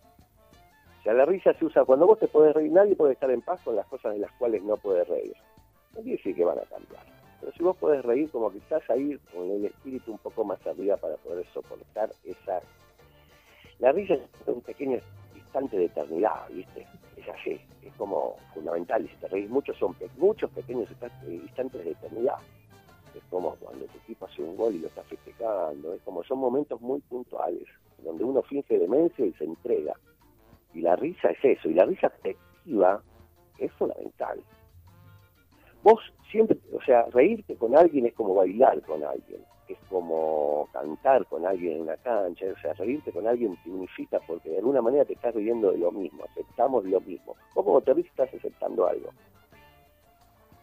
O 0.99 1.03
sea, 1.03 1.13
la 1.13 1.25
risa 1.25 1.53
se 1.53 1.65
usa 1.65 1.83
cuando 1.83 2.07
vos 2.07 2.19
te 2.19 2.27
podés 2.27 2.53
reír, 2.53 2.71
nadie 2.71 2.95
puede 2.95 3.13
estar 3.13 3.29
en 3.29 3.41
paz 3.41 3.61
con 3.63 3.75
las 3.75 3.85
cosas 3.87 4.13
de 4.13 4.19
las 4.19 4.31
cuales 4.33 4.63
no 4.63 4.77
puedes 4.77 5.07
reír. 5.07 5.35
No 5.93 6.01
quiere 6.01 6.17
decir 6.17 6.35
que 6.35 6.45
van 6.45 6.59
a 6.59 6.63
cambiar. 6.63 7.03
Pero 7.39 7.51
si 7.51 7.61
vos 7.61 7.75
podés 7.75 8.05
reír 8.05 8.29
como 8.31 8.49
que 8.51 8.59
estás 8.59 8.89
ahí 8.89 9.17
con 9.33 9.49
el 9.51 9.65
espíritu 9.65 10.13
un 10.13 10.17
poco 10.19 10.45
más 10.45 10.65
arriba 10.65 10.95
para 10.95 11.15
poder 11.17 11.45
soportar 11.53 12.09
esa... 12.23 12.61
La 13.79 13.91
risa 13.91 14.13
es 14.13 14.21
un 14.47 14.61
pequeño 14.61 14.99
instante 15.35 15.77
de 15.77 15.85
eternidad, 15.85 16.47
¿viste? 16.51 16.87
Es 17.23 17.29
así, 17.29 17.61
es 17.81 17.93
como 17.95 18.35
fundamental. 18.53 19.05
Y 19.05 19.07
si 19.07 19.15
te 19.15 19.27
reís 19.27 19.49
mucho, 19.49 19.73
son 19.75 19.95
muchos 20.17 20.49
pequeños 20.51 20.89
instantes 20.91 21.83
de 21.83 21.91
eternidad. 21.91 22.37
Es 23.15 23.23
como 23.29 23.55
cuando 23.55 23.85
tu 23.85 23.97
equipo 23.99 24.25
hace 24.25 24.41
un 24.41 24.57
gol 24.57 24.75
y 24.75 24.79
lo 24.79 24.87
está 24.87 25.03
festejando. 25.03 25.93
Es 25.93 26.01
como 26.01 26.23
son 26.23 26.39
momentos 26.39 26.81
muy 26.81 26.99
puntuales, 27.01 27.67
donde 27.99 28.23
uno 28.23 28.41
finge 28.41 28.77
demencia 28.77 29.25
y 29.25 29.33
se 29.33 29.45
entrega. 29.45 29.93
Y 30.73 30.81
la 30.81 30.95
risa 30.95 31.29
es 31.29 31.57
eso. 31.57 31.69
Y 31.69 31.73
la 31.75 31.85
risa 31.85 32.07
afectiva 32.07 33.01
es 33.59 33.71
fundamental. 33.73 34.43
Vos 35.83 36.01
siempre, 36.31 36.57
o 36.73 36.81
sea, 36.81 37.03
reírte 37.11 37.55
con 37.55 37.75
alguien 37.75 38.05
es 38.05 38.13
como 38.13 38.33
bailar 38.33 38.81
con 38.83 39.03
alguien, 39.03 39.41
es 39.69 39.77
como 39.89 40.67
cantar 40.73 41.25
con 41.27 41.45
alguien 41.45 41.73
en 41.73 41.81
una 41.83 41.97
cancha, 41.97 42.45
o 42.51 42.61
sea, 42.61 42.73
reírte 42.73 43.11
con 43.11 43.27
alguien 43.27 43.57
te 43.63 43.69
unifica 43.69 44.19
porque 44.27 44.49
de 44.49 44.57
alguna 44.57 44.81
manera 44.81 45.05
te 45.05 45.13
estás 45.13 45.33
riendo 45.33 45.71
de 45.71 45.77
lo 45.77 45.91
mismo, 45.91 46.23
aceptamos 46.23 46.83
lo 46.85 46.99
mismo. 47.01 47.35
Vos 47.55 47.65
como 47.65 47.81
te 47.81 47.93
ríes 47.93 48.07
estás 48.07 48.33
aceptando 48.33 48.87
algo. 48.87 49.09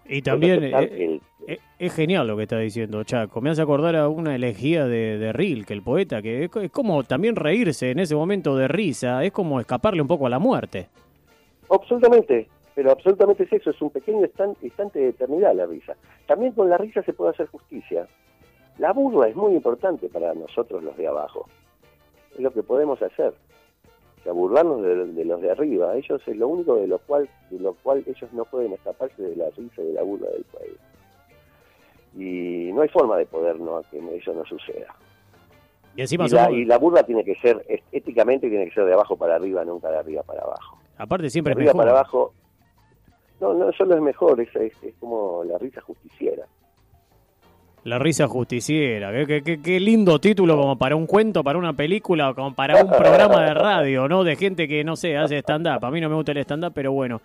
Y 0.07 0.23
también 0.23 0.65
eh, 0.65 1.21
eh, 1.47 1.59
es, 1.79 1.95
genial 1.95 2.27
lo 2.27 2.37
que 2.37 2.43
está 2.43 2.59
diciendo 2.59 3.05
Chaco. 3.05 3.41
Me 3.41 3.51
hace 3.51 3.63
acordar 3.63 3.95
a 3.95 4.09
una 4.09 4.35
elegía 4.35 4.87
de, 4.87 5.19
de 5.19 5.33
Rilke, 5.33 5.73
el 5.73 5.83
poeta, 5.83 6.21
que 6.21 6.45
es, 6.45 6.57
es 6.57 6.71
como 6.71 7.05
también 7.05 7.37
reírse 7.37 7.91
en 7.91 8.01
ese 8.01 8.17
momento 8.17 8.57
de 8.57 8.67
risa, 8.67 9.23
es 9.25 9.31
como 9.31 9.61
escaparle 9.61 10.03
un 10.03 10.09
poco 10.09 10.27
a 10.27 10.31
la 10.31 10.41
muerte. 10.41 10.89
Absolutamente, 11.71 12.49
pero 12.75 12.91
absolutamente 12.91 13.45
es 13.45 13.53
eso, 13.53 13.71
es 13.71 13.83
un 13.83 13.91
pequeño 13.91 14.27
instante 14.63 14.99
de 14.99 15.09
eternidad 15.09 15.55
la 15.55 15.67
risa. 15.67 15.95
También 16.27 16.53
con 16.53 16.69
la 16.69 16.79
risa 16.79 17.03
se 17.03 17.13
puede 17.13 17.31
hacer 17.31 17.47
justicia. 17.47 18.09
La 18.81 18.95
burla 18.95 19.29
es 19.29 19.37
muy 19.37 19.53
importante 19.53 20.09
para 20.09 20.33
nosotros 20.33 20.83
los 20.83 20.97
de 20.97 21.07
abajo. 21.07 21.47
Es 22.33 22.41
lo 22.41 22.51
que 22.51 22.63
podemos 22.63 23.01
hacer. 23.03 23.35
O 24.19 24.23
sea, 24.23 24.33
burlarnos 24.33 24.81
de, 24.81 25.23
los 25.27 25.43
de 25.43 25.51
arriba. 25.51 25.95
Ellos 25.97 26.23
es 26.27 26.35
lo 26.35 26.49
único 26.49 26.77
de 26.77 26.87
lo 26.87 26.99
cual 27.01 27.29
de 27.51 27.59
lo 27.59 27.75
cual 27.75 28.03
ellos 28.07 28.33
no 28.33 28.47
pueden 28.47 28.73
escaparse 28.73 29.23
de 29.23 29.37
la 29.37 29.51
risa 29.51 29.83
y 29.83 29.89
de 29.89 29.93
la 29.93 30.03
burla 30.03 30.31
del 30.31 30.45
pueblo. 30.45 30.77
Y 32.17 32.73
no 32.73 32.81
hay 32.81 32.89
forma 32.89 33.19
de 33.19 33.27
poder 33.27 33.61
no 33.61 33.83
que 33.91 33.99
eso 34.17 34.33
no 34.33 34.47
suceda. 34.47 34.95
Y, 35.95 36.01
encima 36.01 36.27
la, 36.29 36.51
y 36.51 36.65
la 36.65 36.79
burla 36.79 37.03
tiene 37.03 37.23
que 37.23 37.35
ser, 37.35 37.63
éticamente 37.93 38.49
tiene 38.49 38.65
que 38.65 38.73
ser 38.73 38.87
de 38.87 38.95
abajo 38.95 39.15
para 39.15 39.35
arriba, 39.35 39.63
nunca 39.63 39.91
de 39.91 39.99
arriba 39.99 40.23
para 40.23 40.41
abajo. 40.41 40.79
Aparte 40.97 41.29
siempre 41.29 41.55
de 41.55 41.61
arriba 41.61 41.75
para 41.75 41.91
abajo 41.91 42.33
no, 43.41 43.53
no 43.53 43.71
solo 43.73 43.95
es 43.95 44.01
mejor, 44.01 44.41
es, 44.41 44.49
es, 44.57 44.95
como 44.99 45.45
la 45.45 45.59
risa 45.59 45.83
justiciera. 45.83 46.47
La 47.85 47.99
risa 47.99 48.29
justiciera, 48.29 49.11
qué, 49.27 49.43
qué, 49.43 49.61
qué, 49.63 49.81
lindo 49.81 50.19
título 50.19 50.57
como 50.57 50.77
para 50.77 50.97
un 50.97 51.07
cuento, 51.07 51.43
para 51.43 51.59
una 51.59 51.73
película, 51.73 52.35
como 52.35 52.55
para 52.55 52.83
un 52.83 52.91
programa 52.91 53.43
de 53.43 53.55
radio, 53.55 54.07
¿no? 54.07 54.23
De 54.23 54.37
gente 54.37 54.69
que, 54.69 54.85
no 54.85 54.97
sé, 54.97 55.17
hace 55.17 55.39
stand-up. 55.39 55.85
A 55.85 55.91
mí 55.91 56.01
no 56.01 56.11
me 56.11 56.15
gusta 56.15 56.33
el 56.33 56.39
stand-up, 56.39 56.73
pero 56.75 56.93
bueno. 56.93 57.23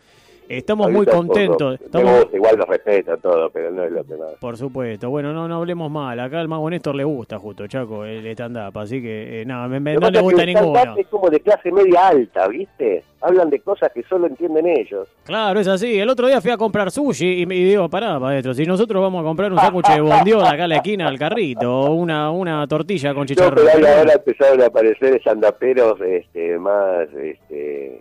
Estamos 0.47 0.87
muy 0.87 0.97
Ahorita 0.99 1.11
contentos. 1.17 1.81
Estamos, 1.81 2.19
gusta, 2.19 2.35
igual 2.37 2.55
lo 2.57 2.65
respeto 2.65 3.17
todo, 3.17 3.49
pero 3.49 3.71
no 3.71 3.83
es 3.83 3.91
lo 3.91 4.03
que 4.03 4.15
más. 4.15 4.33
por 4.39 4.57
supuesto. 4.57 5.09
Bueno, 5.09 5.33
no, 5.33 5.47
no 5.47 5.55
hablemos 5.57 5.89
mal. 5.89 6.19
Acá 6.19 6.39
al 6.39 6.47
mago 6.47 6.69
Néstor 6.69 6.95
le 6.95 7.03
gusta 7.03 7.39
justo, 7.39 7.67
Chaco, 7.67 8.05
el 8.05 8.25
stand-up. 8.27 8.77
Así 8.77 9.01
que, 9.01 9.41
eh, 9.41 9.45
nada, 9.45 9.67
me- 9.67 9.79
me- 9.79 9.95
no 9.95 10.09
le 10.09 10.21
gusta 10.21 10.45
ninguno. 10.45 10.95
Es 10.97 11.07
como 11.07 11.29
de 11.29 11.39
clase 11.39 11.71
media 11.71 12.07
alta, 12.09 12.47
¿viste? 12.47 13.03
Hablan 13.21 13.49
de 13.49 13.59
cosas 13.59 13.91
que 13.91 14.03
solo 14.03 14.27
entienden 14.27 14.67
ellos. 14.67 15.07
Claro, 15.23 15.59
es 15.59 15.67
así. 15.67 15.99
El 15.99 16.09
otro 16.09 16.27
día 16.27 16.39
fui 16.41 16.51
a 16.51 16.57
comprar 16.57 16.91
sushi 16.91 17.41
y 17.41 17.45
me 17.47 17.55
digo, 17.55 17.89
pará, 17.89 18.19
maestro, 18.19 18.53
si 18.53 18.65
nosotros 18.65 19.01
vamos 19.01 19.21
a 19.21 19.23
comprar 19.23 19.51
un 19.51 19.57
sándwich 19.57 19.87
de 19.87 20.01
bondiola 20.01 20.51
acá 20.51 20.65
a 20.65 20.67
la 20.67 20.75
esquina 20.75 21.07
al 21.07 21.17
carrito, 21.17 21.71
o 21.71 21.93
una, 21.95 22.29
una 22.29 22.67
tortilla 22.67 23.09
con 23.13 23.21
No, 23.21 23.25
chicharrón. 23.25 23.65
pero 23.73 23.87
ahora, 23.87 24.13
empezaron 24.13 24.61
a 24.61 24.65
aparecer 24.67 25.19
sandaperos 25.23 25.99
este, 26.01 26.59
más 26.59 27.07
este, 27.13 27.99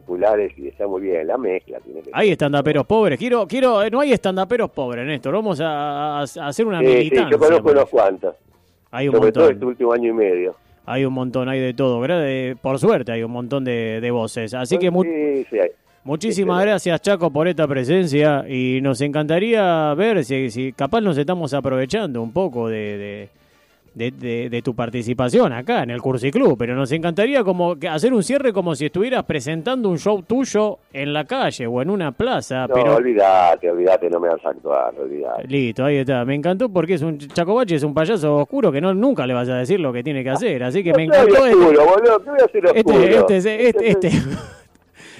populares 0.00 0.52
y 0.56 0.68
está 0.68 0.86
muy 0.86 1.02
bien. 1.02 1.26
La 1.26 1.36
mezcla 1.38 1.78
tiene 1.80 2.02
que 2.02 2.10
Hay 2.12 2.30
estandaperos 2.30 2.86
pobres. 2.86 3.18
Quiero, 3.18 3.46
quiero, 3.46 3.82
eh, 3.82 3.90
no 3.90 4.00
hay 4.00 4.12
estandaperos 4.12 4.70
pobres, 4.70 5.06
Néstor. 5.06 5.34
Vamos 5.34 5.60
a, 5.62 6.20
hacer 6.22 6.66
una 6.66 6.80
Sí, 6.80 6.86
sí, 6.86 6.92
militancia. 6.94 7.30
yo 7.30 7.38
conozco 7.38 7.70
unos 7.70 7.88
cuantos. 7.88 8.34
Hay 8.90 9.08
un 9.08 9.14
Sobre 9.16 9.32
todo 9.32 9.44
este 9.44 9.54
montón. 9.54 9.68
último 9.68 9.92
año 9.92 10.10
y 10.10 10.12
medio. 10.12 10.54
Hay 10.86 11.04
un 11.04 11.12
montón, 11.12 11.48
hay 11.48 11.60
de 11.60 11.74
todo. 11.74 12.00
Por 12.62 12.78
suerte 12.78 13.12
hay 13.12 13.22
un 13.22 13.32
montón 13.32 13.64
de, 13.64 14.00
de 14.00 14.10
voces. 14.10 14.54
Así 14.54 14.78
que 14.78 14.90
Sí, 14.90 15.46
sí, 15.50 15.58
hay. 15.58 15.70
muchísimas 16.04 16.56
excelente. 16.58 16.70
gracias, 16.70 17.00
Chaco, 17.02 17.30
por 17.30 17.48
esta 17.48 17.66
presencia. 17.66 18.44
Y 18.48 18.80
nos 18.82 19.00
encantaría 19.00 19.92
ver 19.94 20.24
si, 20.24 20.50
si 20.50 20.72
capaz 20.72 21.00
nos 21.00 21.18
estamos 21.18 21.52
aprovechando 21.54 22.22
un 22.22 22.32
poco 22.32 22.68
de, 22.68 22.78
de, 22.98 23.28
de- 23.96 24.10
de- 24.10 24.50
de 24.50 24.62
tu 24.62 24.74
participación 24.74 25.52
acá 25.54 25.82
en 25.82 25.90
el 25.90 26.02
Cursiclub. 26.02 26.56
Pero 26.58 26.74
nos 26.76 26.92
encantaría 26.92 27.42
como 27.42 27.74
hacer 27.90 28.12
un 28.12 28.22
cierre 28.22 28.52
como 28.52 28.74
si 28.74 28.86
estuvieras 28.86 29.24
presentando 29.24 29.88
un 29.88 29.98
show 29.98 30.22
tuyo 30.22 30.78
en 30.92 31.12
la 31.14 31.24
calle 31.24 31.66
o 31.66 31.80
en 31.80 31.88
una 31.90 32.12
plaza. 32.12 32.66
No, 32.66 32.74
pero 32.74 32.96
olvídate, 32.96 33.70
olvídate, 33.70 34.10
no 34.10 34.20
me 34.20 34.28
vas 34.28 34.44
a 34.44 34.50
actuar, 34.50 34.94
olvídate. 35.00 35.48
Listo, 35.48 35.84
ahí 35.84 35.96
está. 35.96 36.24
Me 36.26 36.34
encantó 36.34 36.68
porque 36.68 36.94
es 36.94 37.02
un 37.02 37.16
Chacobache, 37.18 37.74
es 37.76 37.82
un 37.82 37.94
payaso 37.94 38.36
oscuro 38.36 38.70
que 38.70 38.80
no 38.80 38.92
nunca 38.92 39.26
le 39.26 39.32
vas 39.34 39.48
a 39.48 39.56
decir 39.56 39.80
lo 39.80 39.92
que 39.92 40.02
tiene 40.02 40.22
que 40.22 40.30
hacer. 40.30 40.62
Así 40.62 40.84
que 40.84 40.92
me 40.92 41.06
No 41.06 41.14
encantó 41.14 41.46
este, 41.46 41.56
oscuro, 41.58 41.84
boludo, 41.86 42.22
¿qué 42.22 42.30
voy 42.30 42.38
a 42.44 42.48
ser 42.48 42.66
oscuro? 42.66 42.98
este, 43.00 43.36
este, 43.38 43.68
este, 43.68 43.90
este, 43.90 44.10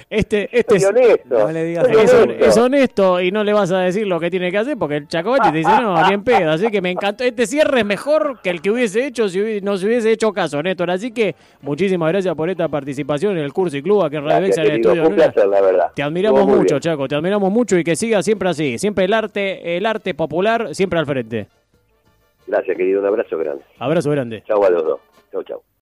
este, 0.09 0.49
este 0.57 0.79
Soy 0.79 0.89
es, 0.89 0.95
honesto. 1.05 1.39
No 1.39 1.51
le 1.51 1.63
digas 1.65 1.85
soy 1.85 1.95
es, 2.03 2.13
honesto. 2.13 2.45
es 2.45 2.57
honesto 2.57 3.21
y 3.21 3.31
no 3.31 3.43
le 3.43 3.51
vas 3.53 3.71
a 3.71 3.79
decir 3.79 4.07
lo 4.07 4.19
que 4.19 4.29
tiene 4.29 4.49
que 4.51 4.57
hacer 4.57 4.77
porque 4.77 4.95
el 4.97 5.07
Chacobache 5.07 5.51
te 5.51 5.57
dice 5.57 5.69
no, 5.81 6.07
ni 6.07 6.13
en 6.13 6.23
pedo. 6.23 6.49
Así 6.51 6.69
que 6.71 6.81
me 6.81 6.91
encantó. 6.91 7.23
Este 7.25 7.45
cierre 7.45 7.79
es 7.79 7.85
mejor 7.85 8.39
que 8.41 8.49
el 8.49 8.61
que 8.61 8.71
hubiese 8.71 9.05
hecho 9.05 9.27
si 9.27 9.39
hubi- 9.39 9.61
no 9.61 9.75
se 9.77 9.85
hubiese 9.85 10.11
hecho 10.11 10.31
caso, 10.31 10.63
Néstor. 10.63 10.89
Así 10.91 11.11
que 11.11 11.35
muchísimas 11.61 12.09
gracias 12.11 12.33
por 12.35 12.49
esta 12.49 12.67
participación 12.69 13.37
en 13.37 13.43
el 13.43 13.51
curso 13.51 13.75
y 13.77 13.81
club 13.81 14.03
aquí 14.03 14.15
en 14.15 14.23
Radio 14.25 14.47
en 14.53 14.59
el 14.59 14.71
estudio. 14.71 15.07
un 15.07 15.15
placer, 15.15 15.47
la 15.47 15.61
verdad. 15.61 15.91
Te 15.93 16.03
admiramos 16.03 16.45
mucho, 16.45 16.75
bien. 16.75 16.79
Chaco, 16.79 17.07
te 17.07 17.15
admiramos 17.15 17.51
mucho 17.51 17.77
y 17.77 17.83
que 17.83 17.95
siga 17.95 18.23
siempre 18.23 18.47
así, 18.49 18.77
siempre 18.77 19.05
el 19.05 19.13
arte, 19.13 19.75
el 19.77 19.85
arte 19.85 20.13
popular, 20.13 20.73
siempre 20.73 20.99
al 20.99 21.05
frente. 21.05 21.47
Gracias, 22.47 22.77
querido, 22.77 23.01
un 23.01 23.07
abrazo 23.07 23.37
grande. 23.37 23.63
Abrazo 23.77 24.09
grande. 24.11 24.41
Chau 24.47 24.63
a 24.63 24.69
los 24.69 24.83
dos. 24.83 24.99
Chau, 25.33 25.43
chau. 25.43 25.61